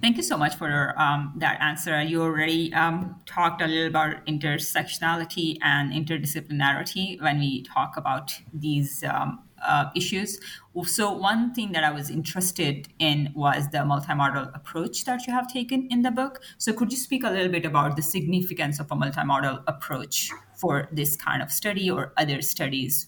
[0.00, 2.02] Thank you so much for um, that answer.
[2.02, 9.04] You already um, talked a little about intersectionality and interdisciplinarity when we talk about these
[9.04, 10.38] um, uh, issues.
[10.84, 15.46] So, one thing that I was interested in was the multimodal approach that you have
[15.52, 16.42] taken in the book.
[16.58, 20.88] So, could you speak a little bit about the significance of a multimodal approach for
[20.92, 23.06] this kind of study or other studies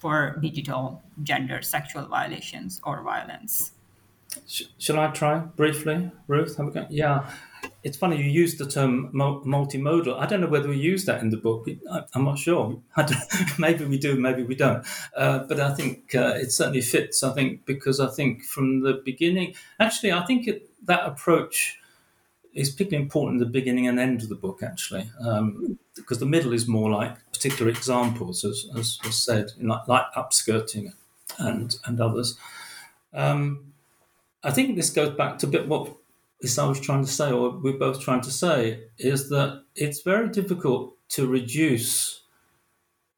[0.00, 3.72] for digital gender sexual violations or violence?
[4.46, 6.56] Sh- shall I try briefly, Ruth?
[6.56, 6.86] Have a go?
[6.90, 7.30] Yeah,
[7.82, 10.18] it's funny you used the term multimodal.
[10.18, 11.68] I don't know whether we use that in the book.
[11.90, 12.80] I, am not sure.
[13.58, 14.84] maybe we do, maybe we don't.
[15.16, 17.22] Uh, but I think uh, it certainly fits.
[17.22, 21.78] I think because I think from the beginning, actually, I think it, that approach
[22.54, 26.26] is particularly important in the beginning and end of the book, actually, um, because the
[26.26, 30.92] middle is more like particular examples, as, as was said, like, like upskirting
[31.38, 32.36] and and others.
[33.14, 33.71] Um,
[34.44, 35.92] I think this goes back to a bit what
[36.58, 40.28] I was trying to say, or we're both trying to say, is that it's very
[40.28, 42.22] difficult to reduce,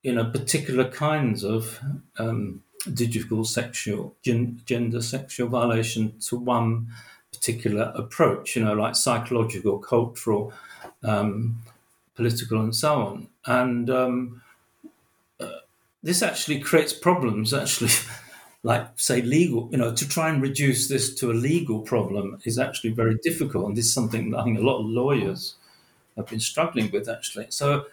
[0.02, 1.80] you know, particular kinds of
[2.18, 6.88] um, digital sexual gen- gender sexual violation to one
[7.32, 8.56] particular approach.
[8.56, 10.52] You know, like psychological, cultural,
[11.02, 11.62] um,
[12.14, 13.28] political, and so on.
[13.46, 14.42] And um,
[15.40, 15.60] uh,
[16.02, 17.54] this actually creates problems.
[17.54, 17.90] Actually.
[18.64, 22.58] like say legal you know to try and reduce this to a legal problem is
[22.58, 23.66] actually very difficult.
[23.68, 25.56] And this is something that i think a lot of lawyers
[26.16, 27.46] have been struggling with actually.
[27.50, 27.86] So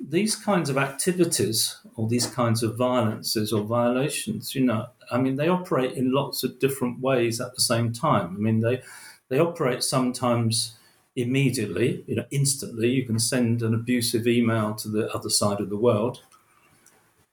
[0.00, 5.36] these kinds of activities or these kinds of violences or violations you know i mean
[5.36, 8.34] they operate in lots of different ways at the same time.
[8.36, 8.82] I mean they
[9.28, 10.76] they operate sometimes
[11.16, 12.88] immediately you know instantly.
[12.90, 16.22] You can send an abusive email to the other side of the world.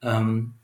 [0.02, 0.54] Um,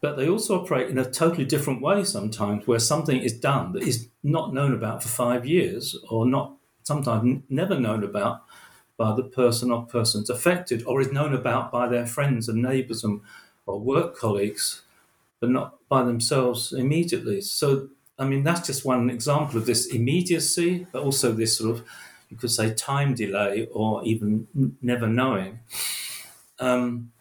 [0.00, 3.82] but they also operate in a totally different way sometimes, where something is done that
[3.82, 8.42] is not known about for five years, or not sometimes never known about
[8.96, 13.04] by the person or persons affected, or is known about by their friends and neighbours
[13.04, 13.20] and
[13.66, 14.82] or work colleagues,
[15.40, 17.40] but not by themselves immediately.
[17.40, 21.86] So, I mean, that's just one example of this immediacy, but also this sort of,
[22.30, 24.46] you could say, time delay or even
[24.80, 25.58] never knowing.
[26.58, 27.12] Um,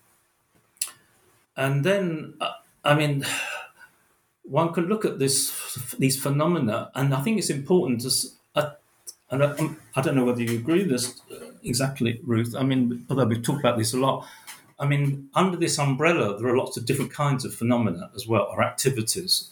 [1.57, 2.51] and then uh,
[2.85, 3.25] I mean,
[4.43, 8.11] one could look at this these phenomena, and I think it's important to.
[8.55, 8.71] Uh,
[9.31, 12.55] and I, um, I, don't know whether you agree with this uh, exactly, Ruth.
[12.55, 14.27] I mean, although we've talked about this a lot,
[14.79, 18.47] I mean, under this umbrella, there are lots of different kinds of phenomena as well,
[18.51, 19.49] or activities.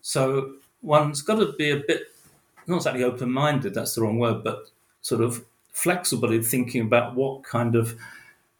[0.00, 2.02] So one's got to be a bit,
[2.68, 4.70] not exactly open minded, that's the wrong word, but
[5.02, 7.96] sort of flexible in thinking about what kind of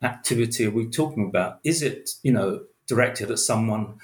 [0.02, 1.60] activity are we talking about?
[1.62, 3.94] Is it, you know, directed at someone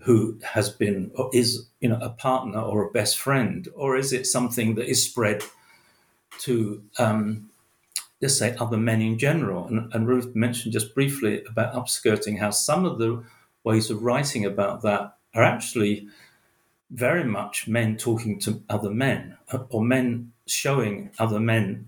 [0.00, 4.12] who has been or is you know a partner or a best friend, or is
[4.12, 5.42] it something that is spread
[6.38, 7.50] to um,
[8.20, 9.66] let's say other men in general?
[9.66, 13.22] And, and Ruth mentioned just briefly about upskirting how some of the
[13.64, 16.08] ways of writing about that are actually
[16.90, 19.36] very much men talking to other men
[19.68, 21.86] or men showing other men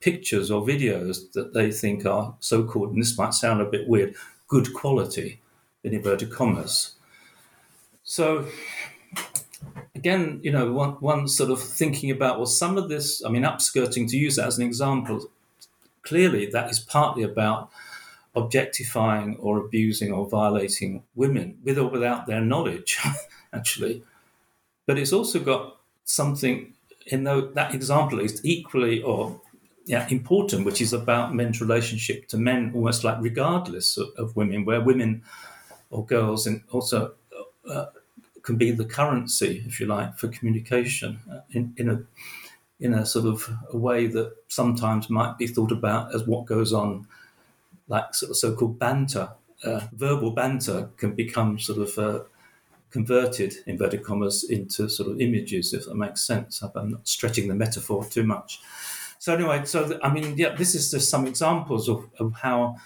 [0.00, 3.88] pictures or videos that they think are so called, and this might sound a bit
[3.88, 4.14] weird,
[4.46, 5.40] good quality
[5.84, 6.94] in inverted commas.
[8.02, 8.46] So
[9.94, 13.24] again, you know, one, one sort of thinking about well, some of this.
[13.24, 15.30] I mean, upskirting to use that as an example.
[16.02, 17.70] Clearly, that is partly about
[18.34, 22.98] objectifying or abusing or violating women with or without their knowledge,
[23.52, 24.02] actually.
[24.86, 26.72] But it's also got something
[27.06, 29.40] in that example is equally or
[29.86, 34.66] yeah, important, which is about men's relationship to men, almost like regardless of, of women,
[34.66, 35.22] where women
[35.90, 37.14] or girls, and also
[37.68, 37.86] uh,
[38.42, 42.02] can be the currency, if you like, for communication uh, in, in a
[42.80, 46.72] in a sort of a way that sometimes might be thought about as what goes
[46.72, 47.08] on,
[47.88, 49.30] like sort of so-called banter.
[49.64, 52.22] Uh, verbal banter can become sort of uh,
[52.90, 56.62] converted, inverted commas, into sort of images, if that makes sense.
[56.62, 58.60] I'm not stretching the metaphor too much.
[59.18, 62.76] So anyway, so I mean, yeah, this is just some examples of, of how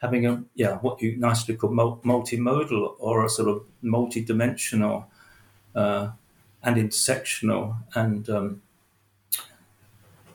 [0.00, 5.10] having a yeah what you nicely call multimodal or a sort of multi-dimensional
[5.74, 6.10] uh,
[6.62, 8.62] and intersectional and um,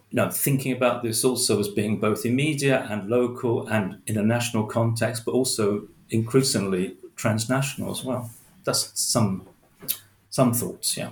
[0.09, 4.23] you know, thinking about this also as being both immediate and local and in a
[4.23, 8.29] national context, but also increasingly transnational as well.
[8.65, 9.47] That's some
[10.29, 11.11] some thoughts, yeah.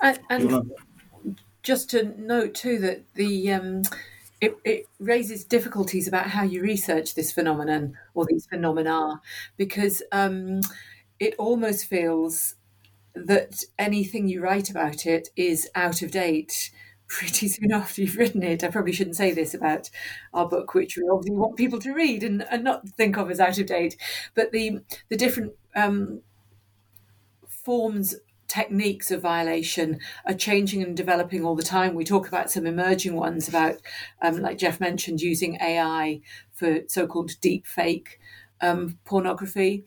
[0.00, 0.72] And, and
[1.62, 3.82] just to note too that the um,
[4.40, 9.20] it, it, raises difficulties about how you research this phenomenon or these phenomena
[9.56, 10.60] because um,
[11.18, 12.54] it almost feels
[13.14, 16.70] that anything you write about it is out of date
[17.08, 18.62] pretty soon after you've written it.
[18.62, 19.90] I probably shouldn't say this about
[20.32, 23.40] our book, which we obviously want people to read and, and not think of as
[23.40, 23.96] out of date.
[24.34, 26.20] But the the different um,
[27.48, 28.14] forms
[28.48, 31.94] techniques of violation are changing and developing all the time.
[31.94, 33.76] We talk about some emerging ones about,
[34.22, 36.20] um, like Jeff mentioned, using AI
[36.52, 38.18] for so-called deep fake
[38.60, 39.84] um, pornography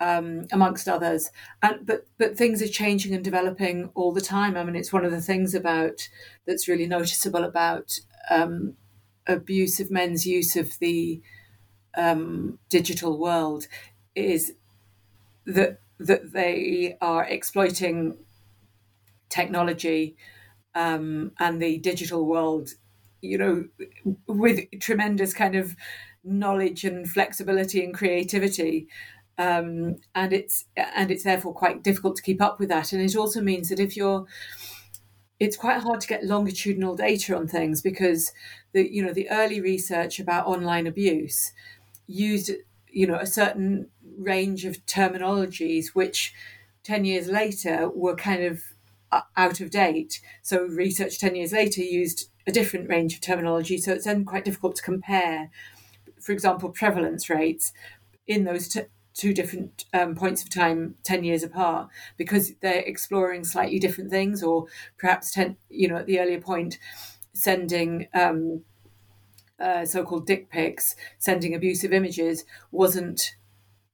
[0.00, 1.30] um, amongst others.
[1.62, 4.56] And but but things are changing and developing all the time.
[4.56, 6.08] I mean, it's one of the things about
[6.46, 7.98] that's really noticeable about
[8.30, 8.74] um,
[9.26, 11.22] abuse of men's use of the
[11.96, 13.66] um, digital world
[14.14, 14.54] is
[15.46, 18.18] that that they are exploiting
[19.28, 20.16] technology
[20.74, 22.70] um, and the digital world,
[23.20, 23.64] you know,
[24.26, 25.76] with tremendous kind of
[26.24, 28.88] knowledge and flexibility and creativity
[29.38, 32.92] um, and it's and it's therefore quite difficult to keep up with that.
[32.92, 34.26] And it also means that if you're
[35.40, 38.32] it's quite hard to get longitudinal data on things because
[38.72, 41.52] the you know the early research about online abuse
[42.06, 42.52] used
[42.94, 46.32] you know a certain range of terminologies which
[46.84, 48.62] 10 years later were kind of
[49.10, 50.20] uh, out of date.
[50.42, 54.44] So research 10 years later used a different range of terminology so it's then quite
[54.44, 55.50] difficult to compare
[56.20, 57.72] for example prevalence rates
[58.26, 58.82] in those t-
[59.14, 61.88] two different um, points of time 10 years apart
[62.18, 64.66] because they're exploring slightly different things or
[64.98, 66.78] perhaps 10 you know at the earlier point
[67.32, 68.62] sending um,
[69.60, 73.36] uh, so-called dick pics sending abusive images wasn't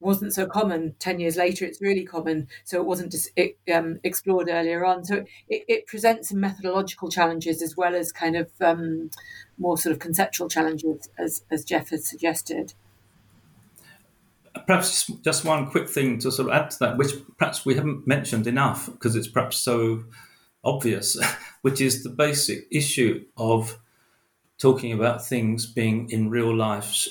[0.00, 0.94] wasn't so common.
[0.98, 2.48] 10 years later it's really common.
[2.64, 5.04] So it wasn't just it, um, explored earlier on.
[5.04, 9.10] So it, it, presents some methodological challenges as well as kind of um,
[9.58, 12.72] more sort of conceptual challenges as, as jeff has suggested.
[14.66, 18.06] Perhaps just one quick thing to sort of add to that, which perhaps we haven't
[18.06, 20.04] mentioned enough because it's perhaps so
[20.64, 21.16] obvious,
[21.62, 23.78] which is the basic issue of
[24.60, 27.08] talking about things being in real life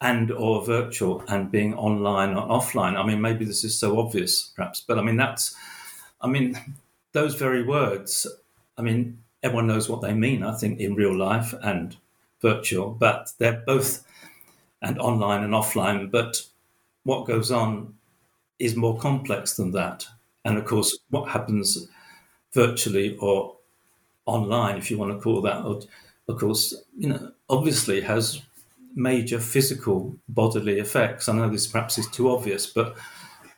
[0.00, 2.96] and or virtual and being online or offline.
[2.96, 5.54] I mean, maybe this is so obvious, perhaps, but I mean that's,
[6.20, 6.58] I mean,
[7.12, 8.26] those very words.
[8.76, 10.42] I mean, everyone knows what they mean.
[10.42, 11.96] I think in real life and
[12.42, 14.04] virtual, but they're both
[14.82, 16.10] and online and offline.
[16.10, 16.42] But
[17.04, 17.94] what goes on
[18.58, 20.06] is more complex than that.
[20.44, 21.88] And of course, what happens
[22.52, 23.56] virtually or
[24.26, 25.86] online, if you want to call that,
[26.30, 28.42] of course, you know, obviously has
[28.94, 31.28] major physical bodily effects.
[31.28, 32.96] I know this perhaps is too obvious, but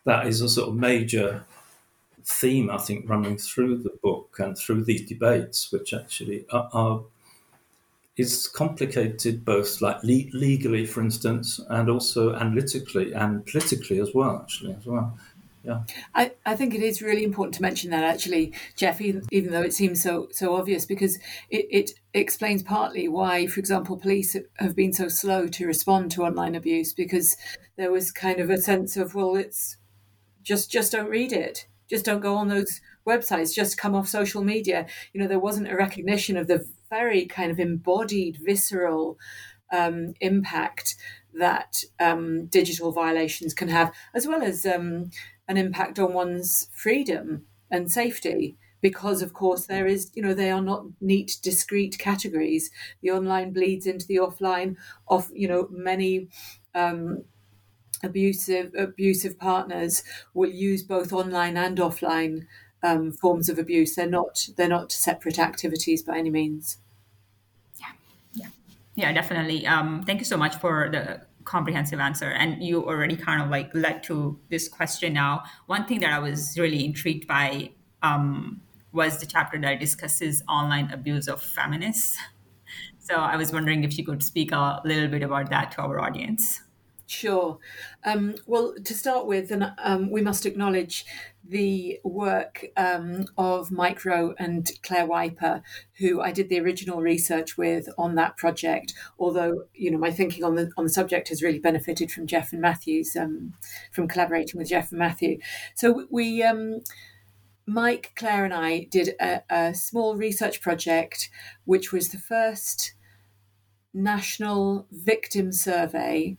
[0.05, 1.45] that is a sort of major
[2.25, 7.03] theme, I think, running through the book and through these debates, which actually are, are
[8.17, 14.39] is complicated both like le- legally, for instance, and also analytically and politically as well,
[14.43, 15.19] actually, as well.
[15.65, 15.83] Yeah.
[16.15, 19.63] I, I think it is really important to mention that actually, Jeff, even, even though
[19.63, 21.19] it seems so so obvious, because
[21.51, 26.25] it, it explains partly why, for example, police have been so slow to respond to
[26.25, 27.37] online abuse because
[27.77, 29.77] there was kind of a sense of, well, it's
[30.43, 31.67] just just don't read it.
[31.89, 34.87] Just don't go on those websites, just come off social media.
[35.13, 39.19] You know, there wasn't a recognition of the very kind of embodied, visceral
[39.73, 40.97] um, impact
[41.35, 45.11] that um, digital violations can have, as well as um,
[45.49, 48.57] an impact on one's freedom and safety.
[48.81, 52.71] Because of course there is, you know, they are not neat, discrete categories.
[53.01, 54.77] The online bleeds into the offline.
[55.07, 56.29] Of you know, many
[56.75, 57.25] um,
[58.03, 60.03] abusive abusive partners
[60.35, 62.47] will use both online and offline
[62.83, 63.95] um, forms of abuse.
[63.95, 66.79] They're not they're not separate activities by any means.
[67.79, 67.93] Yeah,
[68.35, 68.49] yeah,
[68.95, 69.67] yeah, definitely.
[69.67, 71.23] Um, thank you so much for the
[71.55, 76.01] comprehensive answer and you already kind of like led to this question now one thing
[76.01, 77.71] that i was really intrigued by
[78.03, 78.61] um,
[78.93, 82.19] was the chapter that discusses online abuse of feminists.
[83.05, 85.99] So I was wondering if you could speak a little bit about that to our
[85.99, 86.63] audience.
[87.09, 87.59] Sure.
[88.05, 91.05] Um, well, to start with, and um, we must acknowledge
[91.53, 95.63] the work um, of Mike Rowe and Claire Wiper,
[95.99, 98.95] who I did the original research with on that project.
[99.19, 102.53] Although, you know, my thinking on the on the subject has really benefited from Jeff
[102.53, 103.55] and Matthew's um,
[103.93, 105.39] from collaborating with Jeff and Matthew.
[105.75, 106.43] So we.
[106.43, 106.81] Um,
[107.65, 111.31] Mike, Claire, and I did a, a small research project,
[111.65, 112.95] which was the first
[113.95, 116.37] national victim survey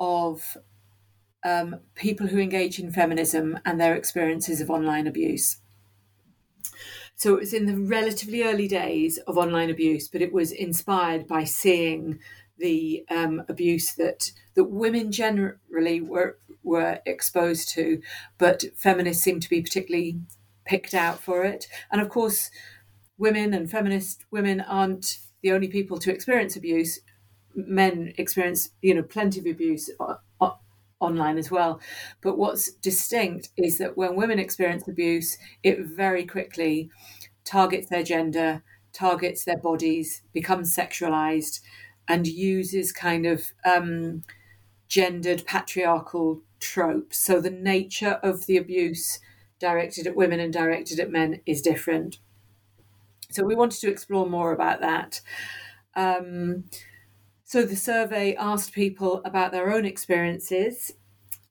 [0.00, 0.56] of
[1.44, 5.58] um, people who engage in feminism and their experiences of online abuse.
[7.16, 11.28] So it was in the relatively early days of online abuse, but it was inspired
[11.28, 12.18] by seeing
[12.58, 18.00] the um, abuse that that women generally were were exposed to,
[18.38, 20.20] but feminists seem to be particularly
[20.64, 21.68] picked out for it.
[21.92, 22.50] And of course,
[23.18, 27.00] women and feminist women aren't the only people to experience abuse
[27.54, 29.90] men experience you know plenty of abuse
[31.04, 31.80] online as well.
[32.20, 36.90] But what's distinct is that when women experience abuse it very quickly
[37.44, 41.60] targets their gender targets their bodies becomes sexualized
[42.08, 44.22] and uses kind of um,
[44.88, 47.18] gendered patriarchal tropes.
[47.18, 49.18] So the nature of the abuse
[49.58, 52.18] directed at women and directed at men is different.
[53.30, 55.20] So we wanted to explore more about that.
[55.96, 56.64] Um,
[57.44, 60.94] so the survey asked people about their own experiences,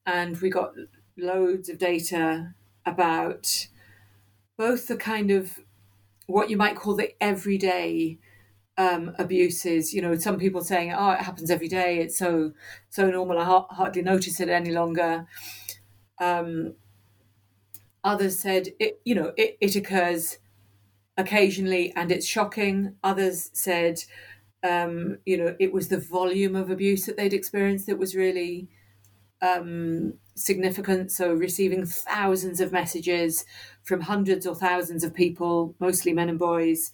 [0.06, 0.74] and we got
[1.16, 3.68] loads of data about
[4.58, 5.60] both the kind of
[6.26, 8.18] what you might call the everyday
[8.78, 9.94] um, abuses.
[9.94, 12.00] You know, some people saying, "Oh, it happens every day.
[12.00, 12.54] It's so
[12.90, 13.38] so normal.
[13.38, 15.28] I hardly notice it any longer."
[16.20, 16.74] Um,
[18.04, 20.40] others said, "It you know it, it occurs
[21.18, 24.04] occasionally and it's shocking." Others said,
[24.64, 28.70] um, you know, it was the volume of abuse that they'd experienced that was really
[29.42, 31.12] um, significant.
[31.12, 33.46] So receiving thousands of messages
[33.84, 36.92] from hundreds or thousands of people, mostly men and boys,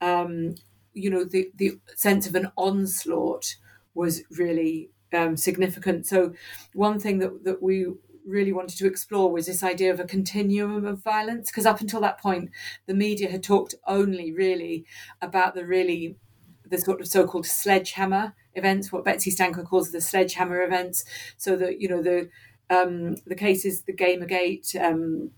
[0.00, 0.56] um,
[0.92, 3.56] you know, the, the sense of an onslaught
[3.94, 6.06] was really um, significant.
[6.06, 6.34] So
[6.72, 7.86] one thing that, that we
[8.26, 12.00] really wanted to explore was this idea of a continuum of violence, because up until
[12.00, 12.50] that point,
[12.86, 14.84] the media had talked only really
[15.20, 16.16] about the really
[16.64, 21.04] the sort of so-called sledgehammer events, what Betsy Stanko calls the sledgehammer events.
[21.36, 22.30] So that you know the
[22.70, 25.30] um, the cases, the Gamergate, um,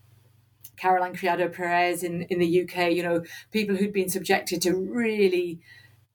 [0.77, 2.91] Caroline Criado Perez in in the UK.
[2.91, 5.59] You know, people who'd been subjected to really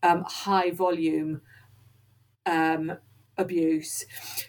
[0.03, 1.43] um, high volume
[2.47, 2.99] um,
[3.37, 4.05] abuse,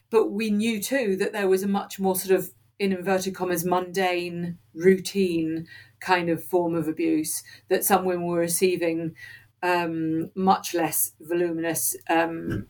[0.09, 3.63] but we knew too that there was a much more sort of in inverted commas
[3.63, 5.67] mundane routine
[5.99, 9.15] kind of form of abuse that some women were receiving
[9.63, 12.67] um, much less voluminous um,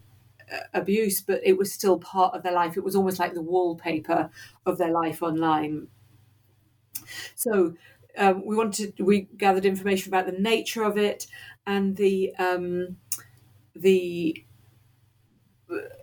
[0.73, 2.77] abuse, but it was still part of their life.
[2.77, 4.29] It was almost like the wallpaper
[4.65, 5.87] of their life online.
[7.35, 7.75] So
[8.17, 11.27] um, we wanted we gathered information about the nature of it
[11.65, 12.97] and the um,
[13.75, 14.45] the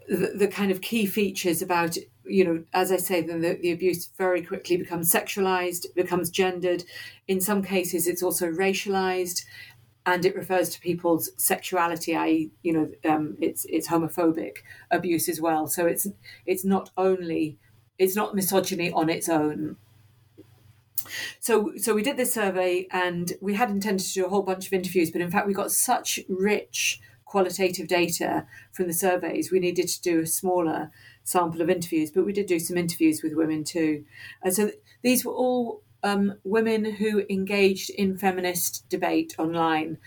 [0.09, 4.09] the, the kind of key features about you know as i say the, the abuse
[4.19, 6.85] very quickly becomes sexualized becomes gendered
[7.29, 9.45] in some cases it's also racialized
[10.11, 14.57] and it refers to people's sexuality, i.e., you know, um, it's it's homophobic
[14.91, 15.69] abuse as well.
[15.69, 16.09] So it's
[16.47, 17.59] it's not only
[17.97, 19.77] it's not misogyny on its own.
[21.39, 24.67] So so we did this survey, and we had intended to do a whole bunch
[24.67, 29.61] of interviews, but in fact we got such rich qualitative data from the surveys, we
[29.61, 30.91] needed to do a smaller
[31.23, 32.11] sample of interviews.
[32.11, 34.05] But we did do some interviews with women too,
[34.43, 39.99] and so these were all um, women who engaged in feminist debate online.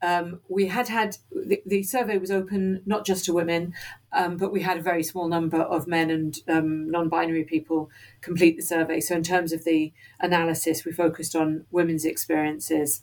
[0.00, 3.72] Um, we had had the, the, survey was open not just to women,
[4.12, 7.88] um, but we had a very small number of men and um, non-binary people
[8.20, 8.98] complete the survey.
[8.98, 13.02] So in terms of the analysis, we focused on women's experiences.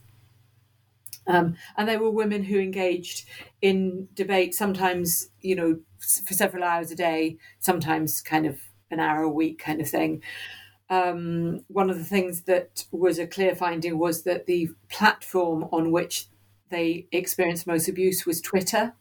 [1.26, 3.26] Um, and they were women who engaged
[3.62, 5.80] in debate, sometimes you know
[6.26, 8.60] for several hours a day, sometimes kind of
[8.92, 10.22] an hour a week, kind of thing
[10.90, 15.92] um, one of the things that was a clear finding was that the platform on
[15.92, 16.28] which
[16.70, 18.94] they experienced most abuse was Twitter.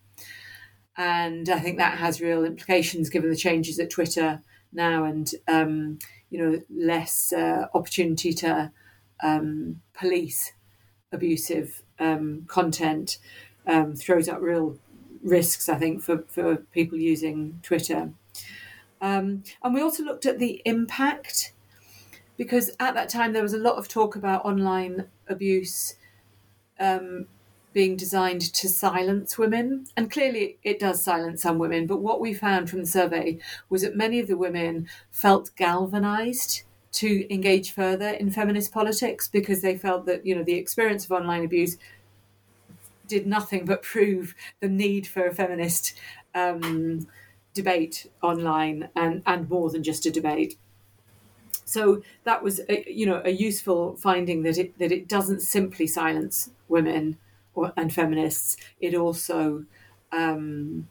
[0.97, 5.99] And I think that has real implications given the changes at Twitter now and, um,
[6.31, 8.73] you know, less uh, opportunity to
[9.23, 10.53] um, police
[11.13, 13.19] abusive um, content
[13.67, 14.77] um, throws up real
[15.23, 18.11] risks, I think, for, for people using Twitter.
[19.01, 21.53] Um, and we also looked at the impact
[22.39, 25.97] because at that time there was a lot of talk about online abuse
[26.81, 27.27] um,
[27.73, 29.87] being designed to silence women.
[29.97, 31.87] And clearly it does silence some women.
[31.87, 36.63] But what we found from the survey was that many of the women felt galvanized
[36.93, 41.13] to engage further in feminist politics because they felt that, you know, the experience of
[41.13, 41.77] online abuse
[43.07, 45.95] did nothing but prove the need for a feminist
[46.35, 47.07] um,
[47.55, 50.59] debate online and, and more than just a debate.
[51.69, 55.87] So that was, a, you know, a useful finding that it that it doesn't simply
[55.87, 57.19] silence women
[57.55, 58.57] or, and feminists.
[58.81, 59.67] It also
[60.13, 60.89] um,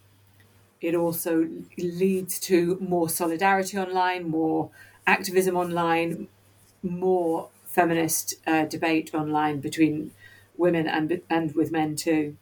[0.82, 4.70] it also leads to more solidarity online, more
[5.08, 6.28] activism online,
[6.84, 10.12] more feminist uh, debate online between
[10.58, 12.38] women and and with men too.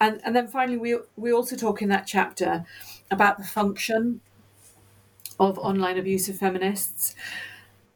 [0.00, 2.66] And and then finally, we we also talk in that chapter
[3.10, 4.20] about the function
[5.38, 7.14] of online abuse of feminists.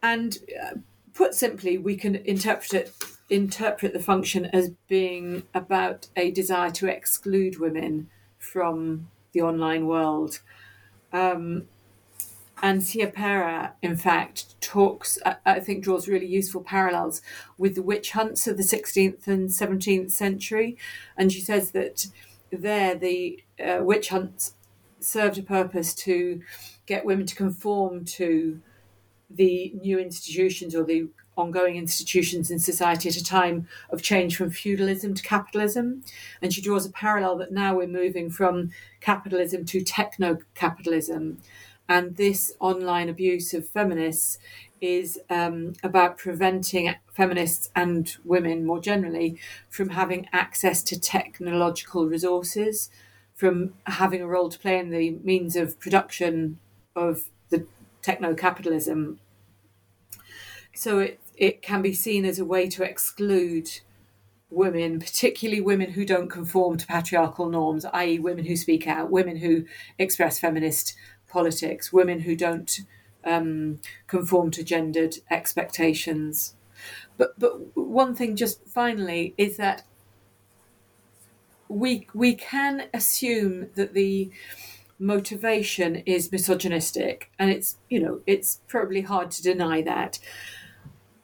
[0.03, 0.75] And uh,
[1.13, 2.93] put simply, we can interpret it,
[3.29, 10.41] interpret the function as being about a desire to exclude women from the online world.
[11.13, 11.67] Um,
[12.61, 17.21] and Sia Pera, in fact, talks, I think, draws really useful parallels
[17.57, 20.77] with the witch hunts of the 16th and 17th century.
[21.17, 22.07] And she says that
[22.51, 24.55] there the uh, witch hunts
[24.99, 26.41] served a purpose to
[26.85, 28.61] get women to conform to
[29.35, 34.49] the new institutions or the ongoing institutions in society at a time of change from
[34.49, 36.03] feudalism to capitalism.
[36.41, 38.71] And she draws a parallel that now we're moving from
[39.01, 41.39] capitalism to techno capitalism.
[41.89, 44.37] And this online abuse of feminists
[44.79, 49.37] is um, about preventing feminists and women more generally
[49.69, 52.89] from having access to technological resources,
[53.33, 56.59] from having a role to play in the means of production
[56.95, 57.65] of the
[58.01, 59.19] techno capitalism
[60.73, 63.69] so it, it can be seen as a way to exclude
[64.49, 69.37] women, particularly women who don't conform to patriarchal norms, i.e., women who speak out, women
[69.37, 69.65] who
[69.97, 70.95] express feminist
[71.27, 72.81] politics, women who don't
[73.25, 76.55] um, conform to gendered expectations.
[77.17, 79.83] But but one thing, just finally, is that
[81.67, 84.31] we we can assume that the
[84.99, 90.19] motivation is misogynistic, and it's you know it's probably hard to deny that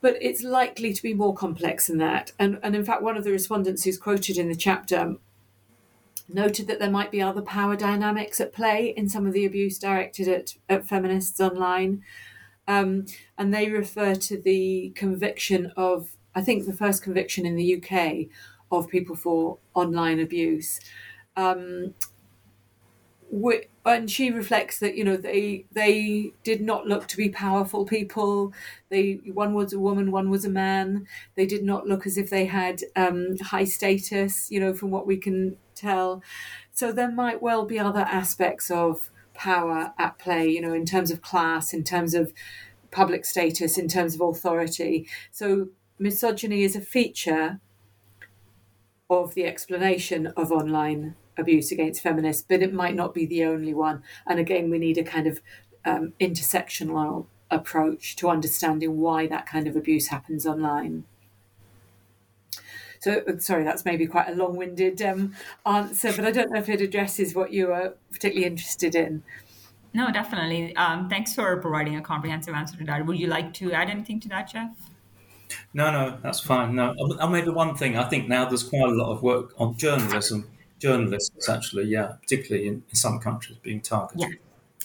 [0.02, 2.32] but it's likely to be more complex than that.
[2.40, 5.16] And, and in fact, one of the respondents who's quoted in the chapter
[6.28, 9.80] noted that there might be other power dynamics at play in some of the abuse
[9.80, 12.04] directed at, at feminists online.
[12.68, 13.06] Um,
[13.38, 18.28] and they refer to the conviction of, I think, the first conviction in the UK
[18.72, 20.80] of people for online abuse.
[21.36, 21.96] Um,
[23.86, 28.54] and she reflects that you know they they did not look to be powerful people.
[28.90, 31.08] They one was a woman one was a man.
[31.36, 35.08] They did not look as if they had um, high status you know from what
[35.08, 36.22] we can tell.
[36.72, 41.12] So there might well be other aspects of power at play you know in terms
[41.12, 42.34] of class in terms of
[42.92, 45.08] public status in terms of authority.
[45.32, 47.60] So misogyny is a feature
[49.10, 53.74] of the explanation of online abuse against feminists, but it might not be the only
[53.74, 54.04] one.
[54.28, 55.42] And again, we need a kind of
[55.86, 61.06] um, intersectional approach to understanding why that kind of abuse happens online.
[63.00, 65.34] So, uh, sorry, that's maybe quite a long winded um,
[65.66, 69.24] answer, but I don't know if it addresses what you are particularly interested in.
[69.94, 70.76] No, definitely.
[70.76, 73.06] Um, thanks for providing a comprehensive answer to that.
[73.06, 74.76] Would you like to add anything to that, Jeff?
[75.74, 76.76] No, no, that's fine.
[76.76, 77.98] No, I'll maybe one thing.
[77.98, 80.48] I think now there's quite a lot of work on journalism
[80.80, 84.22] journalists actually, yeah, particularly in, in some countries being targeted.
[84.22, 84.38] Yeah.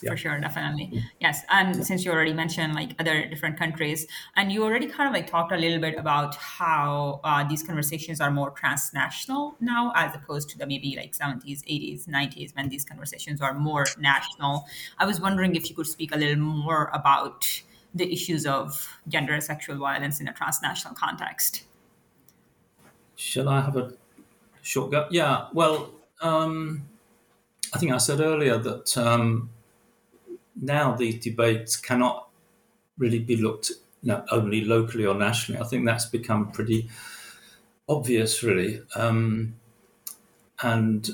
[0.03, 0.11] Yeah.
[0.11, 4.65] for sure definitely yes and since you already mentioned like other different countries and you
[4.65, 8.51] already kind of like talked a little bit about how uh, these conversations are more
[8.51, 13.55] transnational now as opposed to the maybe like 70s 80s 90s when these conversations are
[13.55, 14.67] more national
[14.99, 17.47] i was wondering if you could speak a little more about
[17.95, 21.63] the issues of gender and sexual violence in a transnational context
[23.15, 23.93] shall i have a
[24.65, 25.07] Short go.
[25.11, 25.49] Yeah.
[25.53, 25.91] Well,
[26.23, 26.89] um,
[27.75, 29.51] I think I said earlier that um,
[30.57, 32.29] now these debates cannot
[32.97, 35.61] really be looked you know, only locally or nationally.
[35.61, 36.89] I think that's become pretty
[37.91, 38.81] obvious, really.
[38.97, 39.57] Um,
[40.63, 41.11] and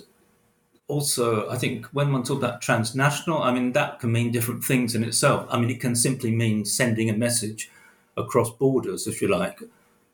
[0.87, 4.95] also, I think when one talks about transnational, I mean, that can mean different things
[4.95, 5.49] in itself.
[5.51, 7.69] I mean, it can simply mean sending a message
[8.17, 9.61] across borders, if you like,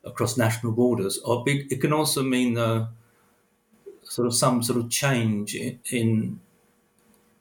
[0.03, 2.87] across national borders, or it can also mean uh,
[4.09, 6.39] sort of some sort of change in, in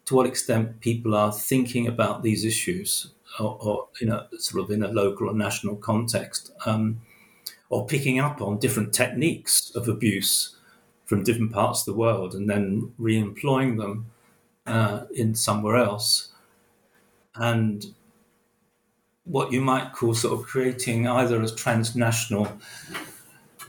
[0.04, 4.70] to what extent people are thinking about these issues or, or you know, sort of
[4.70, 7.00] in a local or national context, um,
[7.68, 10.56] or picking up on different techniques of abuse
[11.04, 14.06] from different parts of the world and then re-employing them
[14.66, 16.28] uh, in somewhere else,
[17.34, 17.94] and
[19.24, 22.48] what you might call sort of creating either a transnational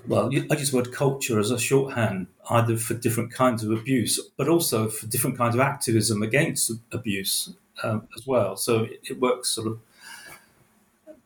[0.07, 4.47] well, I the word culture as a shorthand, either for different kinds of abuse, but
[4.47, 7.53] also for different kinds of activism against abuse
[7.83, 8.55] um, as well.
[8.55, 9.79] So it, it, works sort of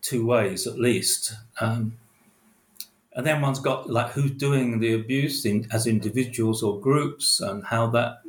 [0.01, 1.33] two ways at least.
[1.59, 1.97] Um,
[3.13, 7.63] and then one's got like who's doing the abuse in, as individuals or groups, and
[7.65, 8.21] how that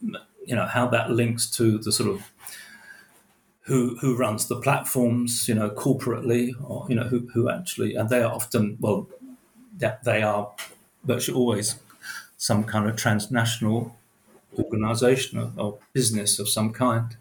[0.00, 2.30] you know how that links to the sort of
[3.62, 8.08] who who runs the platforms, you know, corporately, or you know who who actually, and
[8.08, 9.08] they are often well
[9.80, 10.52] that they are
[11.04, 11.76] virtually always
[12.36, 13.96] some kind of transnational
[14.58, 17.16] organization or, or business of some kind.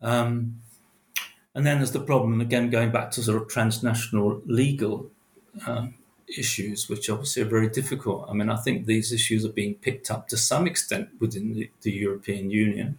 [0.00, 0.60] Um,
[1.54, 5.10] and then there's the problem, again, going back to sort of transnational legal
[5.66, 5.88] uh,
[6.28, 8.28] issues, which obviously are very difficult.
[8.28, 11.70] I mean, I think these issues are being picked up to some extent within the,
[11.82, 12.98] the European Union,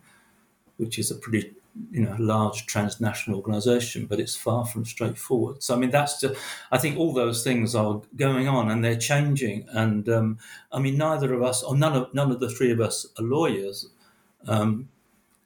[0.77, 1.53] which is a pretty
[1.91, 5.63] you know a large transnational organization but it's far from straightforward.
[5.63, 6.35] So i mean that's just
[6.71, 9.67] i think all those things are going on and they're changing.
[9.71, 10.37] And um,
[10.71, 13.23] i mean neither of us or none of none of the three of us are
[13.23, 13.89] lawyers.
[14.47, 14.89] Um,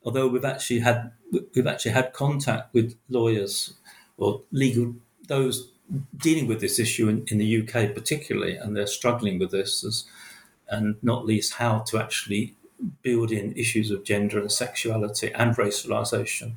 [0.04, 1.12] although we've actually had
[1.54, 3.74] we've actually had contact with lawyers
[4.16, 4.94] or legal
[5.28, 5.70] those
[6.16, 10.04] dealing with this issue in, in the uk particularly and they're struggling with this as,
[10.68, 12.54] and not least how to actually
[13.02, 16.52] build in issues of gender and sexuality and racialization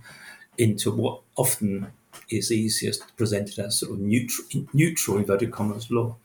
[0.58, 1.92] into what often
[2.30, 6.16] is easiest presented as sort of neutral, neutral inverted commas law.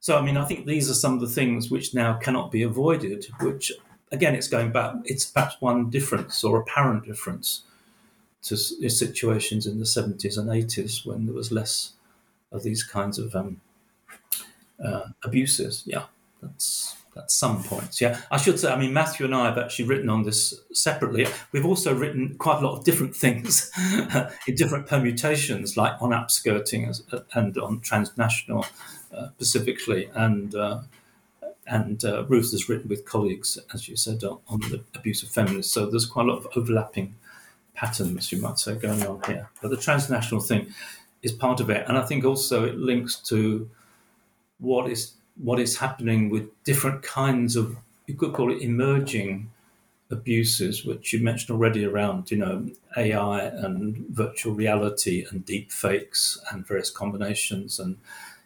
[0.00, 2.62] So, I mean, I think these are some of the things which now cannot be
[2.62, 3.72] avoided, which,
[4.12, 7.62] again, it's going back, it's perhaps one difference or apparent difference
[8.42, 11.94] to situations in the 70s and 80s when there was less
[12.52, 13.62] of these kinds of um,
[14.82, 15.82] uh, abuses.
[15.86, 16.04] Yeah,
[16.42, 18.00] that's at some points.
[18.00, 18.72] Yeah, I should say.
[18.72, 21.26] I mean, Matthew and I have actually written on this separately.
[21.52, 23.70] We've also written quite a lot of different things
[24.46, 27.00] in different permutations, like on upskirting
[27.34, 28.66] and on transnational
[29.12, 30.54] uh, specifically, and.
[30.54, 30.80] Uh,
[31.66, 35.30] and uh, Ruth has written with colleagues, as you said, on, on the abuse of
[35.30, 35.72] feminists.
[35.72, 37.14] So there's quite a lot of overlapping
[37.74, 39.48] patterns, you might say, going on here.
[39.62, 40.74] But the transnational thing
[41.22, 43.68] is part of it, and I think also it links to
[44.58, 47.76] what is what is happening with different kinds of,
[48.06, 49.50] you could call it emerging
[50.10, 56.38] abuses, which you mentioned already around, you know, AI and virtual reality and deep fakes
[56.50, 57.96] and various combinations and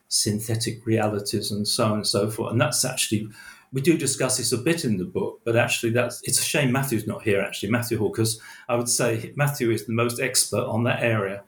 [0.09, 2.53] synthetic realities and so on and so forth.
[2.53, 3.28] And that's actually,
[3.72, 6.72] we do discuss this a bit in the book, but actually that's, it's a shame
[6.72, 10.64] Matthew's not here actually, Matthew Hall, because I would say Matthew is the most expert
[10.64, 11.43] on that area.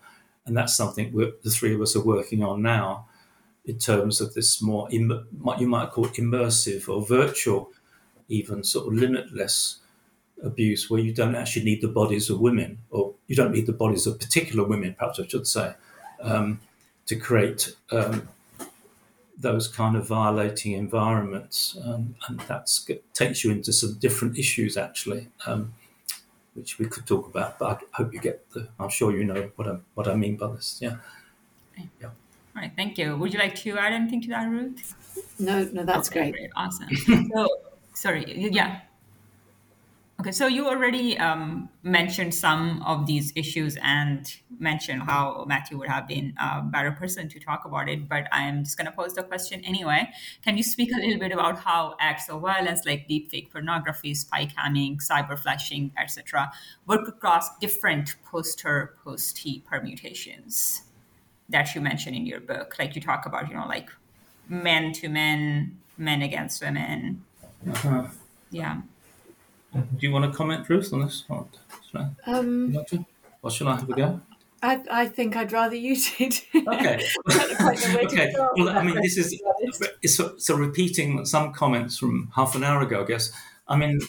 [0.44, 3.06] And that's something the three of us are working on now
[3.64, 7.70] in terms of this more Im- what you might call immersive or virtual,
[8.28, 9.78] even sort of limitless
[10.42, 13.72] abuse, where you don't actually need the bodies of women, or you don't need the
[13.72, 15.74] bodies of particular women, perhaps I should say,
[16.20, 16.60] um,
[17.06, 18.28] to create um,
[19.36, 22.68] those kind of violating environments, um, and that
[23.14, 25.28] takes you into some different issues actually.
[25.46, 25.74] Um,
[26.54, 28.68] which we could talk about, but I hope you get the.
[28.78, 30.78] I'm sure you know what I what I mean by this.
[30.82, 30.96] Yeah,
[32.00, 32.10] yeah.
[32.56, 33.16] All right, thank you.
[33.16, 34.94] Would you like to add anything to that, Ruth?
[35.38, 36.34] No, no, that's okay, great.
[36.34, 36.50] great.
[36.56, 36.88] Awesome.
[37.34, 37.48] so,
[37.94, 38.80] sorry, yeah.
[40.20, 45.88] Okay, so you already um, mentioned some of these issues and mentioned how Matthew would
[45.88, 49.14] have been a better person to talk about it, but I'm just going to pose
[49.14, 50.10] the question anyway.
[50.44, 54.44] Can you speak a little bit about how acts of violence like deepfake pornography, spy
[54.44, 56.52] camming, cyber flashing, etc.,
[56.86, 60.82] work across different poster post-he permutations?
[61.50, 62.76] That you mention in your book.
[62.78, 63.90] Like you talk about, you know, like
[64.48, 67.24] men to men, men against women.
[67.68, 68.06] Uh-huh.
[68.50, 68.80] Yeah.
[69.72, 71.24] Do you want to comment, Ruth, on this?
[71.28, 71.46] Or
[71.88, 72.76] should I, um,
[73.42, 74.20] or should I have a go?
[74.62, 76.40] I, I think I'd rather you did.
[76.54, 77.06] Okay.
[77.30, 78.34] okay.
[78.56, 79.40] Well, I mean, this is
[80.06, 83.32] so, so repeating some comments from half an hour ago, I guess.
[83.68, 84.00] I mean,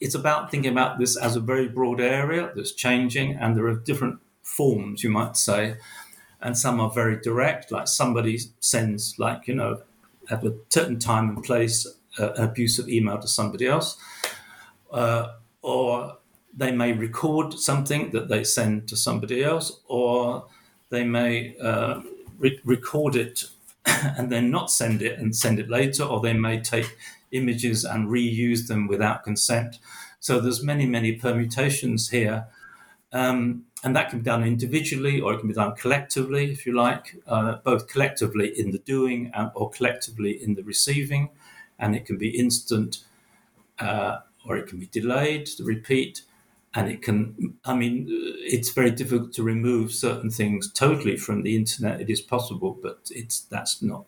[0.00, 3.76] it's about thinking about this as a very broad area that's changing, and there are
[3.76, 5.76] different forms, you might say,
[6.42, 9.82] and some are very direct, like somebody sends, like, you know,
[10.30, 11.86] at a certain time and place,
[12.18, 13.96] uh, an abusive email to somebody else.
[14.90, 16.16] Uh, or
[16.56, 20.46] they may record something that they send to somebody else, or
[20.88, 22.00] they may uh,
[22.38, 23.44] re- record it
[23.86, 26.96] and then not send it and send it later, or they may take
[27.32, 29.78] images and reuse them without consent.
[30.18, 32.46] So there's many, many permutations here.
[33.12, 36.74] Um, and that can be done individually or it can be done collectively, if you
[36.74, 41.30] like, uh, both collectively in the doing and, or collectively in the receiving.
[41.78, 42.98] And it can be instant
[43.78, 46.22] uh, or it can be delayed, repeat.
[46.74, 51.56] And it can, I mean, it's very difficult to remove certain things totally from the
[51.56, 52.00] internet.
[52.00, 54.06] It is possible, but it's that's not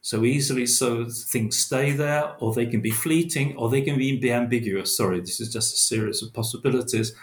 [0.00, 0.66] so easily.
[0.66, 4.96] So things stay there, or they can be fleeting, or they can be ambiguous.
[4.96, 7.14] Sorry, this is just a series of possibilities.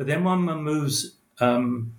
[0.00, 1.14] But then one moves.
[1.40, 1.92] Um,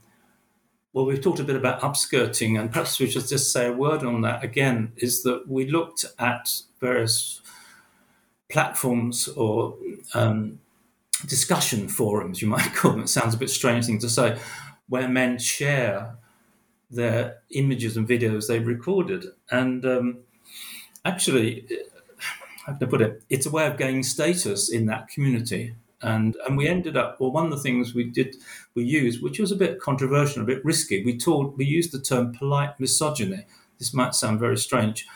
[0.91, 4.04] well, we've talked a bit about upskirting, and perhaps we should just say a word
[4.04, 4.93] on that again.
[4.97, 7.41] Is that we looked at various
[8.49, 9.78] platforms or
[10.16, 10.60] um,
[11.28, 13.02] discussion forums, you might call them.
[13.02, 14.39] It sounds a bit strange thing to say,
[14.89, 16.16] where men share
[16.89, 19.26] their images and videos they've recorded.
[19.52, 20.18] And um,
[21.06, 21.68] actually,
[22.66, 23.22] how can I put it?
[23.30, 27.32] It's a way of gaining status in that community and and we ended up well
[27.32, 28.36] one of the things we did
[28.76, 32.02] we used which was a bit controversial a bit risky we taught we used the
[32.02, 33.45] term polite misogyny.
[33.78, 35.08] This might sound very strange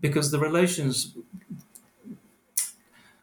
[0.00, 1.14] because the relations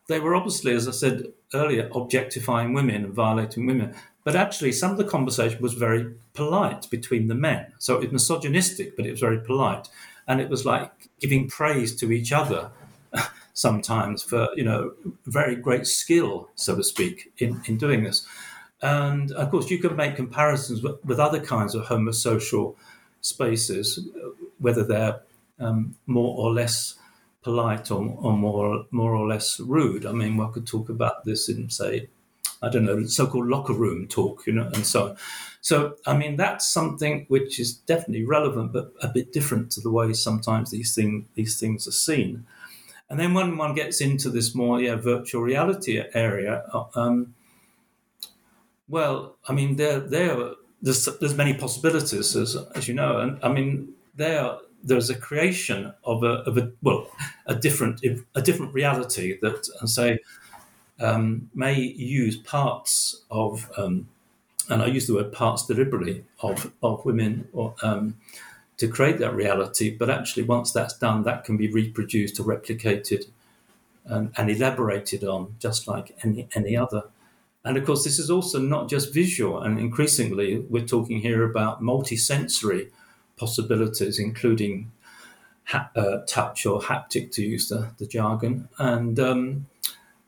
[0.07, 3.95] they were obviously as i said earlier objectifying women and violating women.
[4.23, 7.73] But actually some of the conversation was very polite between the men.
[7.79, 9.87] So it was misogynistic but it was very polite.
[10.27, 12.71] And it was like giving praise to each other
[13.57, 14.93] sometimes for you know
[15.25, 18.25] very great skill, so to speak, in, in doing this.
[18.83, 22.75] And of course, you can make comparisons with, with other kinds of homosocial
[23.21, 24.07] spaces,
[24.59, 25.21] whether they're
[25.59, 26.93] um, more or less
[27.41, 30.05] polite or, or more more or less rude.
[30.05, 32.09] I mean, one could talk about this in say,
[32.61, 35.17] I don't know, so-called locker room talk, you know, and so on.
[35.61, 39.91] So, I mean, that's something which is definitely relevant, but a bit different to the
[39.91, 42.45] way sometimes these thing these things are seen.
[43.09, 47.33] And then when one gets into this more yeah, virtual reality area, uh, um,
[48.89, 50.51] well, I mean, there, there,
[50.81, 55.93] there's, there's many possibilities, as, as you know, and I mean, there, there's a creation
[56.03, 57.09] of a, of a well,
[57.45, 58.03] a different,
[58.35, 60.19] a different reality that, say,
[60.99, 64.07] um, may use parts of, um,
[64.69, 68.17] and I use the word parts deliberately of of women or um,
[68.78, 69.95] to create that reality.
[69.95, 73.25] But actually, once that's done, that can be reproduced or replicated
[74.05, 77.03] and, and elaborated on, just like any, any other.
[77.63, 81.82] And of course, this is also not just visual, and increasingly, we're talking here about
[81.82, 82.89] multisensory
[83.36, 84.91] possibilities, including
[85.65, 88.69] ha- uh, touch or haptic, to use the, the jargon.
[88.78, 89.65] And um,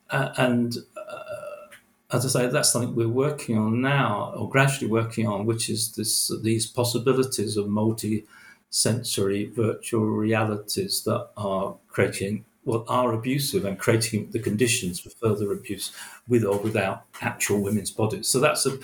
[0.09, 1.75] uh, and uh,
[2.11, 5.93] as I say, that's something we're working on now, or gradually working on, which is
[5.93, 8.25] this these possibilities of multi
[8.69, 15.51] sensory virtual realities that are creating well are abusive and creating the conditions for further
[15.51, 15.91] abuse
[16.27, 18.27] with or without actual women's bodies.
[18.27, 18.77] So that's a,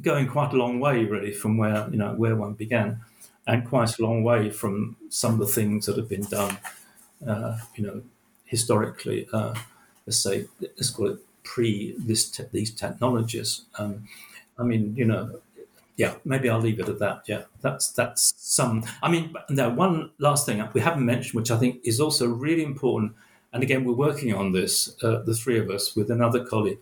[0.00, 3.00] going quite a long way really from where you know where one began,
[3.46, 6.56] and quite a long way from some of the things that have been done,
[7.26, 8.02] uh, you know,
[8.44, 9.28] historically.
[9.32, 9.54] Uh,
[10.06, 13.62] let's say let's call it pre this te- these technologies.
[13.78, 14.08] Um,
[14.58, 15.40] I mean, you know,
[15.96, 17.22] yeah, maybe I'll leave it at that.
[17.26, 18.84] Yeah, that's that's some.
[19.02, 22.64] I mean, now one last thing we haven't mentioned, which I think is also really
[22.64, 23.14] important,
[23.52, 26.78] and again, we're working on this, uh, the three of us, with another colleague,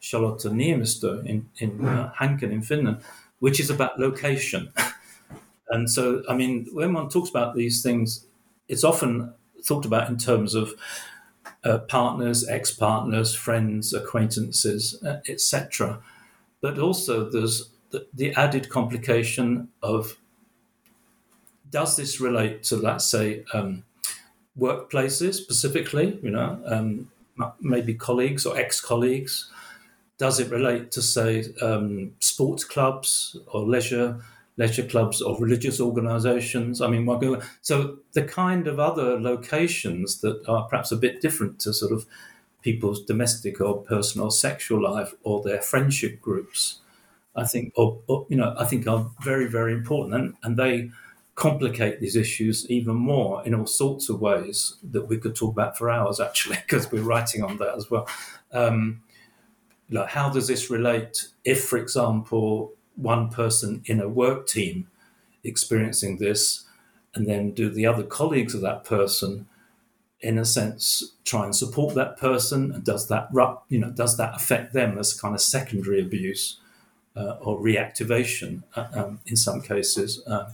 [0.00, 2.98] Charlotte Niemisto in in uh, Hanken in Finland,
[3.38, 4.72] which is about location.
[5.70, 8.26] and so, I mean, when one talks about these things,
[8.68, 10.74] it's often thought about in terms of
[11.64, 16.00] uh, partners, ex-partners, friends, acquaintances, uh, etc.
[16.60, 20.16] But also, there's the, the added complication of
[21.70, 23.84] does this relate to, let's say, um,
[24.58, 27.10] workplaces specifically, you know, um,
[27.60, 29.50] maybe colleagues or ex colleagues?
[30.18, 34.20] Does it relate to, say, um, sports clubs or leisure?
[34.58, 36.80] leisure clubs or religious organizations.
[36.80, 37.06] I mean,
[37.60, 42.06] so the kind of other locations that are perhaps a bit different to sort of
[42.62, 46.78] people's domestic or personal sexual life or their friendship groups
[47.36, 50.90] I think, or, or, you know, I think are very, very important, and, and they
[51.34, 55.76] complicate these issues even more in all sorts of ways that we could talk about
[55.76, 58.08] for hours, actually, because we're writing on that as well.
[58.52, 59.02] Um,
[59.90, 64.88] like, how does this relate if, for example, one person in a work team
[65.44, 66.64] experiencing this,
[67.14, 69.46] and then do the other colleagues of that person,
[70.20, 73.28] in a sense, try and support that person, and does that,
[73.68, 76.58] you know, does that affect them as kind of secondary abuse?
[77.16, 80.22] Uh, or reactivation uh, um, in some cases.
[80.26, 80.50] Uh,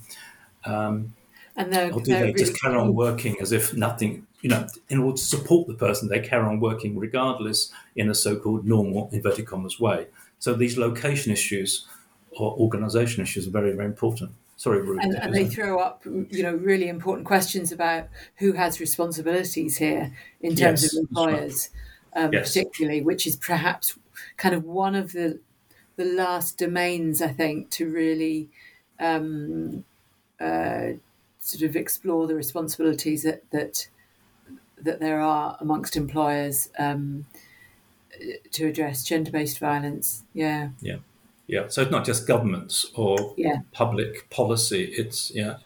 [0.64, 1.14] um,
[1.56, 5.00] and or do they really just carry on working as if nothing, you know, in
[5.00, 9.10] order to support the person, they carry on working regardless in a so called normal,
[9.12, 10.06] inverted commas, way.
[10.38, 11.86] So these location issues
[12.30, 14.32] or organisation issues are very, very important.
[14.56, 15.00] Sorry, Ruth.
[15.02, 20.12] And, and they throw up, you know, really important questions about who has responsibilities here
[20.40, 21.68] in terms yes, of employers,
[22.14, 22.24] right.
[22.24, 22.48] um, yes.
[22.48, 23.98] particularly, which is perhaps
[24.36, 25.40] kind of one of the
[25.96, 28.48] the last domains I think to really
[28.98, 29.84] um,
[30.40, 30.92] uh,
[31.38, 33.88] sort of explore the responsibilities that that
[34.80, 37.26] that there are amongst employers um,
[38.52, 40.24] to address gender based violence.
[40.34, 40.70] Yeah.
[40.80, 40.96] Yeah.
[41.48, 43.58] Yeah, so it's not just governments or yeah.
[43.72, 44.84] public policy.
[44.96, 45.56] It's yeah,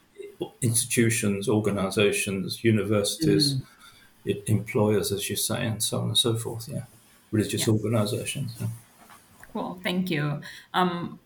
[0.62, 3.62] institutions, organisations, universities, mm.
[4.24, 6.68] it, employers, as you say, and so on and so forth.
[6.68, 6.85] Yeah,
[7.31, 7.74] religious yeah.
[7.74, 8.57] organisations.
[8.59, 8.66] Yeah.
[9.57, 10.42] Cool, thank you.
[10.74, 11.18] Um,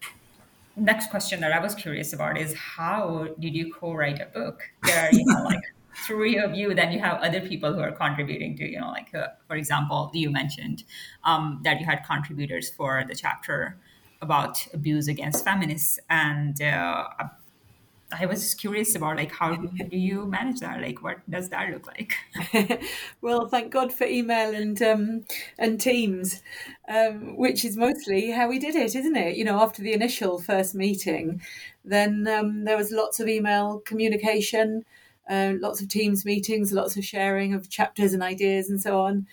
[0.76, 4.62] next question that I was curious about is how did you co-write a book?
[4.84, 5.64] There are you know like
[6.06, 9.12] three of you, then you have other people who are contributing to you know like
[9.16, 10.84] uh, for example you mentioned
[11.24, 13.80] um, that you had contributors for the chapter
[14.22, 17.08] about abuse against feminists and uh,
[18.18, 19.54] I was just curious about like how
[19.90, 20.80] do you manage that?
[20.80, 22.14] Like what does that look like?
[23.20, 25.24] well, thank God for email and um,
[25.58, 26.42] and Teams,
[26.88, 29.36] um, which is mostly how we did it, isn't it?
[29.36, 31.40] You know, after the initial first meeting,
[31.84, 34.84] then um, there was lots of email communication,
[35.28, 39.26] uh, lots of Teams meetings, lots of sharing of chapters and ideas and so on.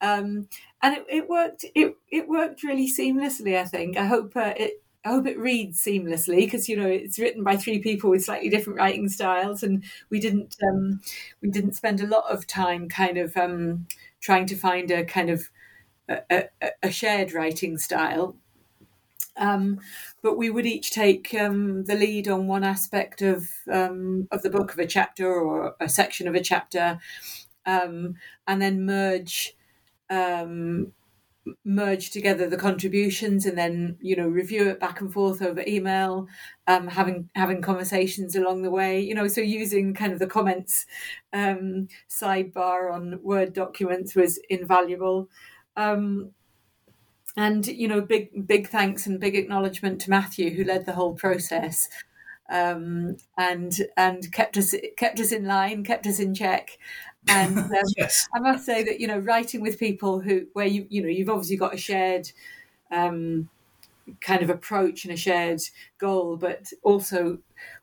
[0.00, 0.48] Um,
[0.82, 1.64] and it, it, worked.
[1.74, 3.58] It it worked really seamlessly.
[3.58, 3.96] I think.
[3.96, 4.82] I hope uh, it.
[5.04, 8.48] I hope it reads seamlessly because you know it's written by three people with slightly
[8.48, 11.00] different writing styles, and we didn't um,
[11.42, 13.86] we didn't spend a lot of time kind of um,
[14.20, 15.50] trying to find a kind of
[16.08, 16.22] a,
[16.62, 18.36] a, a shared writing style.
[19.36, 19.80] Um,
[20.22, 24.50] but we would each take um, the lead on one aspect of um, of the
[24.50, 27.00] book of a chapter or a section of a chapter,
[27.66, 28.14] um,
[28.46, 29.56] and then merge
[30.10, 30.92] um,
[31.64, 36.26] merge together the contributions and then you know review it back and forth over email
[36.66, 40.86] um, having having conversations along the way you know so using kind of the comments
[41.32, 45.28] um, sidebar on word documents was invaluable.
[45.76, 46.30] Um,
[47.36, 51.14] and you know big big thanks and big acknowledgement to matthew who led the whole
[51.14, 51.88] process
[52.50, 56.78] um, and and kept us kept us in line kept us in check
[57.28, 58.28] and um, yes.
[58.34, 61.30] I must say that you know, writing with people who where you you know you've
[61.30, 62.30] obviously got a shared
[62.90, 63.48] um,
[64.20, 65.60] kind of approach and a shared
[65.98, 67.38] goal, but also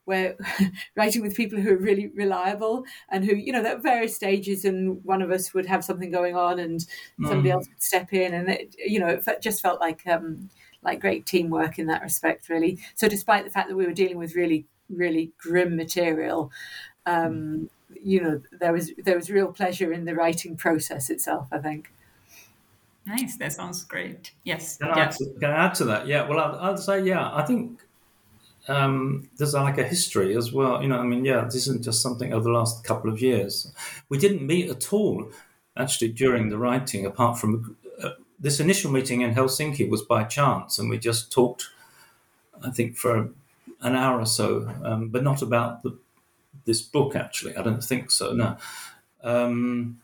[0.06, 0.36] where
[0.96, 5.04] writing with people who are really reliable and who you know at various stages and
[5.04, 6.82] one of us would have something going on and
[7.20, 7.28] mm.
[7.28, 10.50] somebody else would step in and it, you know it just felt like um,
[10.84, 12.80] like great teamwork in that respect really.
[12.96, 16.52] So despite the fact that we were dealing with really really grim material
[17.06, 17.70] um,
[18.04, 21.92] you know there was there was real pleasure in the writing process itself i think.
[23.04, 23.36] Nice.
[23.38, 24.32] That sounds great.
[24.44, 24.78] Yes.
[24.78, 26.06] Can, I, add to, can I add to that?
[26.06, 26.30] Yeah.
[26.30, 27.82] Well I'd, I'd say yeah i think
[28.68, 30.82] um, there's like a history as well.
[30.84, 33.74] You know i mean yeah this isn't just something over the last couple of years.
[34.10, 35.32] We didn't meet at all
[35.76, 37.76] actually during the writing apart from
[38.42, 41.70] this initial meeting in helsinki was by chance and we just talked
[42.64, 43.30] i think for
[43.82, 45.98] an hour or so um, but not about the
[46.66, 47.16] this book.
[47.16, 48.34] Actually, I don't think so.
[48.34, 48.58] No.
[49.24, 50.00] Um,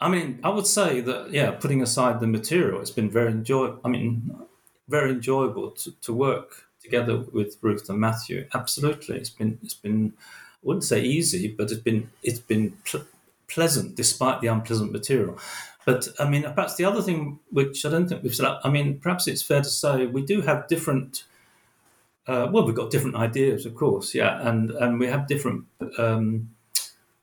[0.00, 3.74] I mean, I would say that yeah, putting aside the material, it's been very enjoy.
[3.84, 4.34] I mean,
[4.88, 8.46] very enjoyable to, to work together with Ruth and Matthew.
[8.54, 13.06] Absolutely, it's been it's been I wouldn't say easy, but it's been it's been pl-
[13.48, 15.38] pleasant despite the unpleasant material.
[15.86, 18.58] But I mean, perhaps the other thing which I don't think we've said.
[18.62, 21.24] I mean, perhaps it's fair to say we do have different
[22.26, 25.64] uh, well, we've got different ideas, of course, yeah, and and we have different
[25.96, 26.50] um,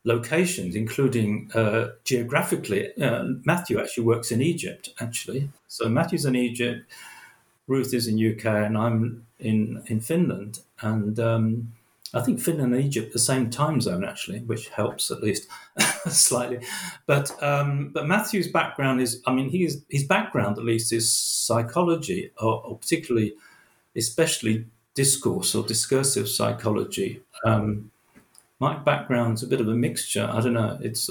[0.04, 2.90] locations, including uh, geographically.
[3.00, 5.50] Uh, Matthew actually works in Egypt, actually.
[5.68, 6.90] So Matthew's in Egypt,
[7.66, 11.20] Ruth is in UK, and I'm in in Finland, and.
[11.20, 11.72] Um,
[12.14, 15.48] I think Finland and Egypt the same time zone actually, which helps at least
[16.08, 16.60] slightly.
[17.06, 22.30] But um, but Matthew's background is, I mean, his his background at least is psychology,
[22.40, 23.34] or, or particularly,
[23.96, 27.20] especially discourse or discursive psychology.
[27.44, 27.90] Um,
[28.60, 30.28] my background's a bit of a mixture.
[30.32, 30.78] I don't know.
[30.80, 31.10] It's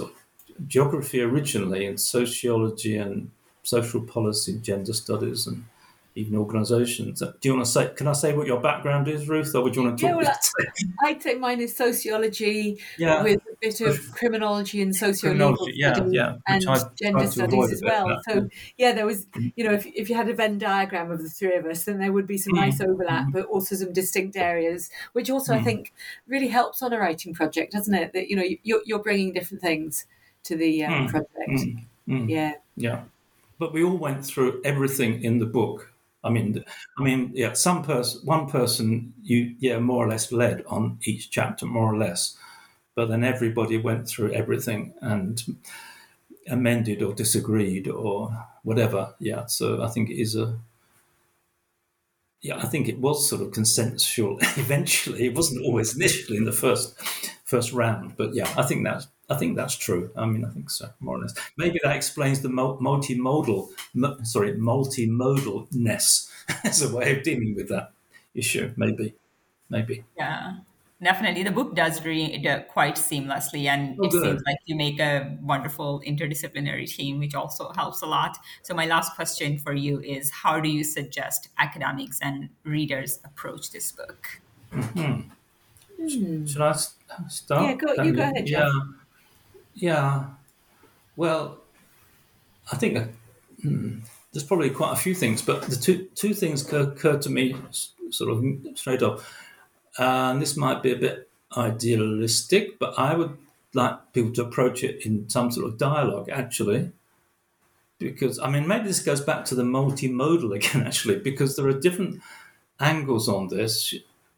[0.67, 3.29] geography originally, and sociology and
[3.63, 5.65] social policy, gender studies, and
[6.15, 7.19] even organisations.
[7.19, 7.91] Do you want to say?
[7.95, 10.21] Can I say what your background is, Ruth, or would you want to talk?
[10.21, 13.23] Yeah, well, I'd say mine is sociology yeah.
[13.23, 16.63] with a bit of criminology and sociology, yeah, yeah, and
[16.95, 18.21] gender studies as well.
[18.29, 18.47] So
[18.77, 19.53] yeah, there was, mm.
[19.55, 21.97] you know, if if you had a Venn diagram of the three of us, then
[21.97, 22.87] there would be some nice mm.
[22.87, 23.33] overlap, mm.
[23.33, 25.93] but also some distinct areas, which also I think
[26.27, 28.13] really helps on a writing project, doesn't it?
[28.13, 30.05] That you know you're you're bringing different things
[30.43, 31.79] to the um, project.
[32.05, 33.03] Yeah, yeah.
[33.57, 35.92] But we all went through everything in the book
[36.23, 36.63] I mean,
[36.97, 41.29] I mean, yeah, some person, one person, you yeah, more or less led on each
[41.31, 42.37] chapter, more or less,
[42.95, 45.41] but then everybody went through everything and
[46.47, 49.13] amended or disagreed or whatever.
[49.19, 50.57] Yeah, so I think it is a
[52.41, 55.25] yeah, I think it was sort of consensual eventually.
[55.25, 56.99] It wasn't always initially in the first
[57.45, 60.11] first round, but yeah, I think that's I think that's true.
[60.15, 61.33] I mean, I think so, more or less.
[61.57, 63.69] Maybe that explains the multimodal,
[64.25, 66.29] sorry, multimodalness
[66.63, 67.91] as a way of dealing with that
[68.33, 68.73] issue.
[68.75, 69.15] Maybe,
[69.69, 70.03] maybe.
[70.17, 70.57] Yeah,
[71.01, 71.43] definitely.
[71.43, 74.23] The book does read quite seamlessly, and oh, it good.
[74.23, 78.37] seems like you make a wonderful interdisciplinary team, which also helps a lot.
[78.61, 83.71] So, my last question for you is: How do you suggest academics and readers approach
[83.71, 84.41] this book?
[84.73, 85.29] Mm-hmm.
[86.01, 86.49] Mm.
[86.49, 86.73] Should I
[87.29, 87.63] start?
[87.63, 88.45] Yeah, go, you go ahead.
[88.45, 88.67] Jeff.
[88.67, 89.02] Yeah.
[89.75, 90.25] Yeah.
[91.15, 91.59] Well,
[92.71, 93.05] I think uh,
[93.61, 93.99] hmm,
[94.31, 97.55] there's probably quite a few things, but the two two things occurred to me
[98.09, 98.43] sort of
[98.77, 99.31] straight off.
[99.99, 103.37] Uh, and this might be a bit idealistic, but I would
[103.73, 106.91] like people to approach it in some sort of dialogue, actually.
[107.99, 111.79] Because, I mean, maybe this goes back to the multimodal again, actually, because there are
[111.79, 112.21] different
[112.79, 113.93] angles on this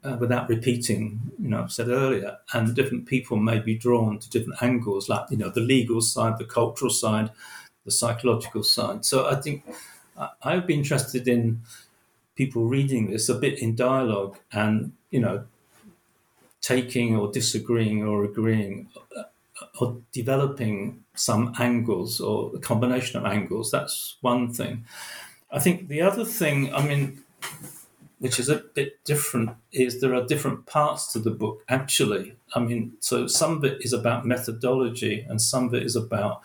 [0.05, 4.29] uh, without repeating, you know, I've said earlier, and different people may be drawn to
[4.29, 7.31] different angles, like, you know, the legal side, the cultural side,
[7.85, 9.05] the psychological side.
[9.05, 9.63] So I think
[10.43, 11.61] I would be interested in
[12.35, 15.45] people reading this a bit in dialogue and, you know,
[16.61, 19.23] taking or disagreeing or agreeing uh,
[19.79, 23.71] or developing some angles or a combination of angles.
[23.71, 24.85] That's one thing.
[25.51, 27.23] I think the other thing, I mean,
[28.25, 32.35] which is a bit different, is there are different parts to the book, actually.
[32.55, 36.41] I mean, so some of it is about methodology and some of it is about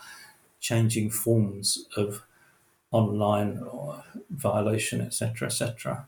[0.59, 2.21] changing forms of
[2.91, 6.05] online or violation, etc., etc.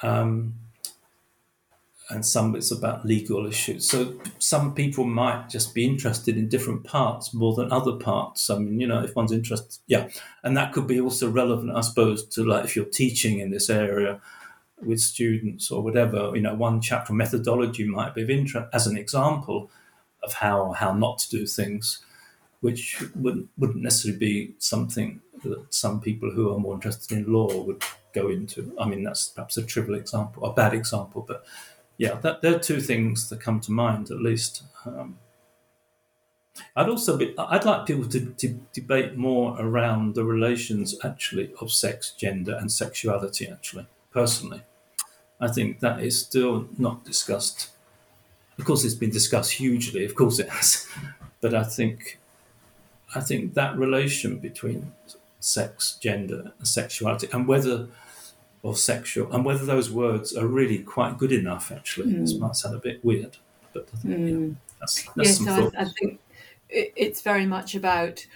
[0.00, 0.54] Um,
[2.08, 3.86] and some it's about legal issues.
[3.86, 8.48] So some people might just be interested in different parts more than other parts.
[8.48, 10.08] I mean, you know, if one's interested, yeah,
[10.42, 13.68] and that could be also relevant, I suppose, to like if you're teaching in this
[13.68, 14.22] area
[14.82, 16.32] with students or whatever.
[16.34, 19.70] You know, one chapter methodology might be of interest as an example
[20.22, 22.04] of how how not to do things,
[22.60, 27.62] which wouldn't wouldn't necessarily be something that some people who are more interested in law
[27.62, 28.74] would go into.
[28.78, 31.44] I mean, that's perhaps a trivial example, a bad example, but
[31.96, 34.62] yeah, that, there are two things that come to mind at least.
[34.86, 35.18] Um,
[36.74, 41.70] I'd also be, I'd like people to, to, debate more around the relations actually of
[41.70, 43.48] sex, gender, and sexuality.
[43.48, 44.62] Actually, personally,
[45.40, 47.70] I think that is still not discussed.
[48.58, 50.04] Of course, it's been discussed hugely.
[50.04, 50.86] Of course, it has,
[51.40, 52.18] but I think
[53.14, 54.92] I think that relation between
[55.40, 57.88] sex, gender, and sexuality, and whether
[58.62, 61.72] or sexual, and whether those words are really quite good enough.
[61.72, 62.20] Actually, mm.
[62.20, 63.38] this might sound a bit weird,
[63.72, 64.48] but I think mm.
[64.48, 66.20] yeah, that's, that's yes, I, I, think
[66.68, 68.26] it's very much about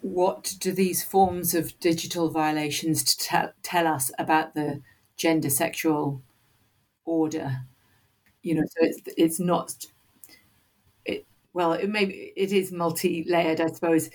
[0.00, 4.80] what do these forms of digital violations tell, tell us about the
[5.16, 6.22] gender sexual
[7.04, 7.62] order.
[8.42, 9.86] You know, so it's it's not.
[11.04, 14.10] It, well, it maybe it is multi-layered, I suppose.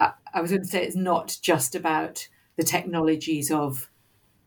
[0.00, 3.90] I, I was going to say it's not just about the technologies of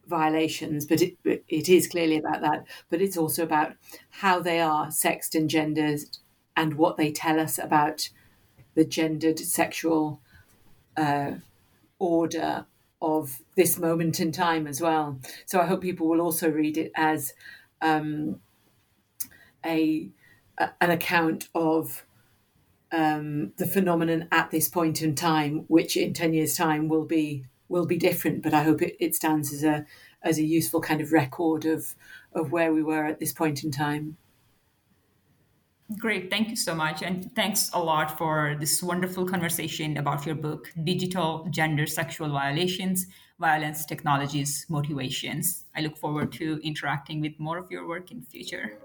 [0.08, 2.66] violations, but it, it is clearly about that.
[2.90, 3.76] But it's also about
[4.10, 6.02] how they are sexed and gendered
[6.58, 8.10] and what they tell us about
[8.76, 10.22] the gendered sexual
[10.98, 11.34] uh,
[12.00, 12.66] order
[13.02, 15.20] of this moment in time as well.
[15.46, 17.34] So I hope people will also read it as
[17.86, 18.40] um,
[19.66, 20.10] a,
[20.58, 22.06] an account of
[22.92, 27.46] um, the phenomenon at this point in time, which in ten years' time will be
[27.68, 29.86] will be different, but I hope it, it stands as a
[30.22, 31.96] as a useful kind of record of
[32.34, 34.18] of where we were at this point in time.
[36.00, 40.36] Great, thank you so much, and thanks a lot for this wonderful conversation about your
[40.36, 43.08] book, Digital Gender Sexual Violations:
[43.40, 45.66] Violence, Technologies, Motivations.
[45.76, 48.78] I look forward to interacting with more of your work in future.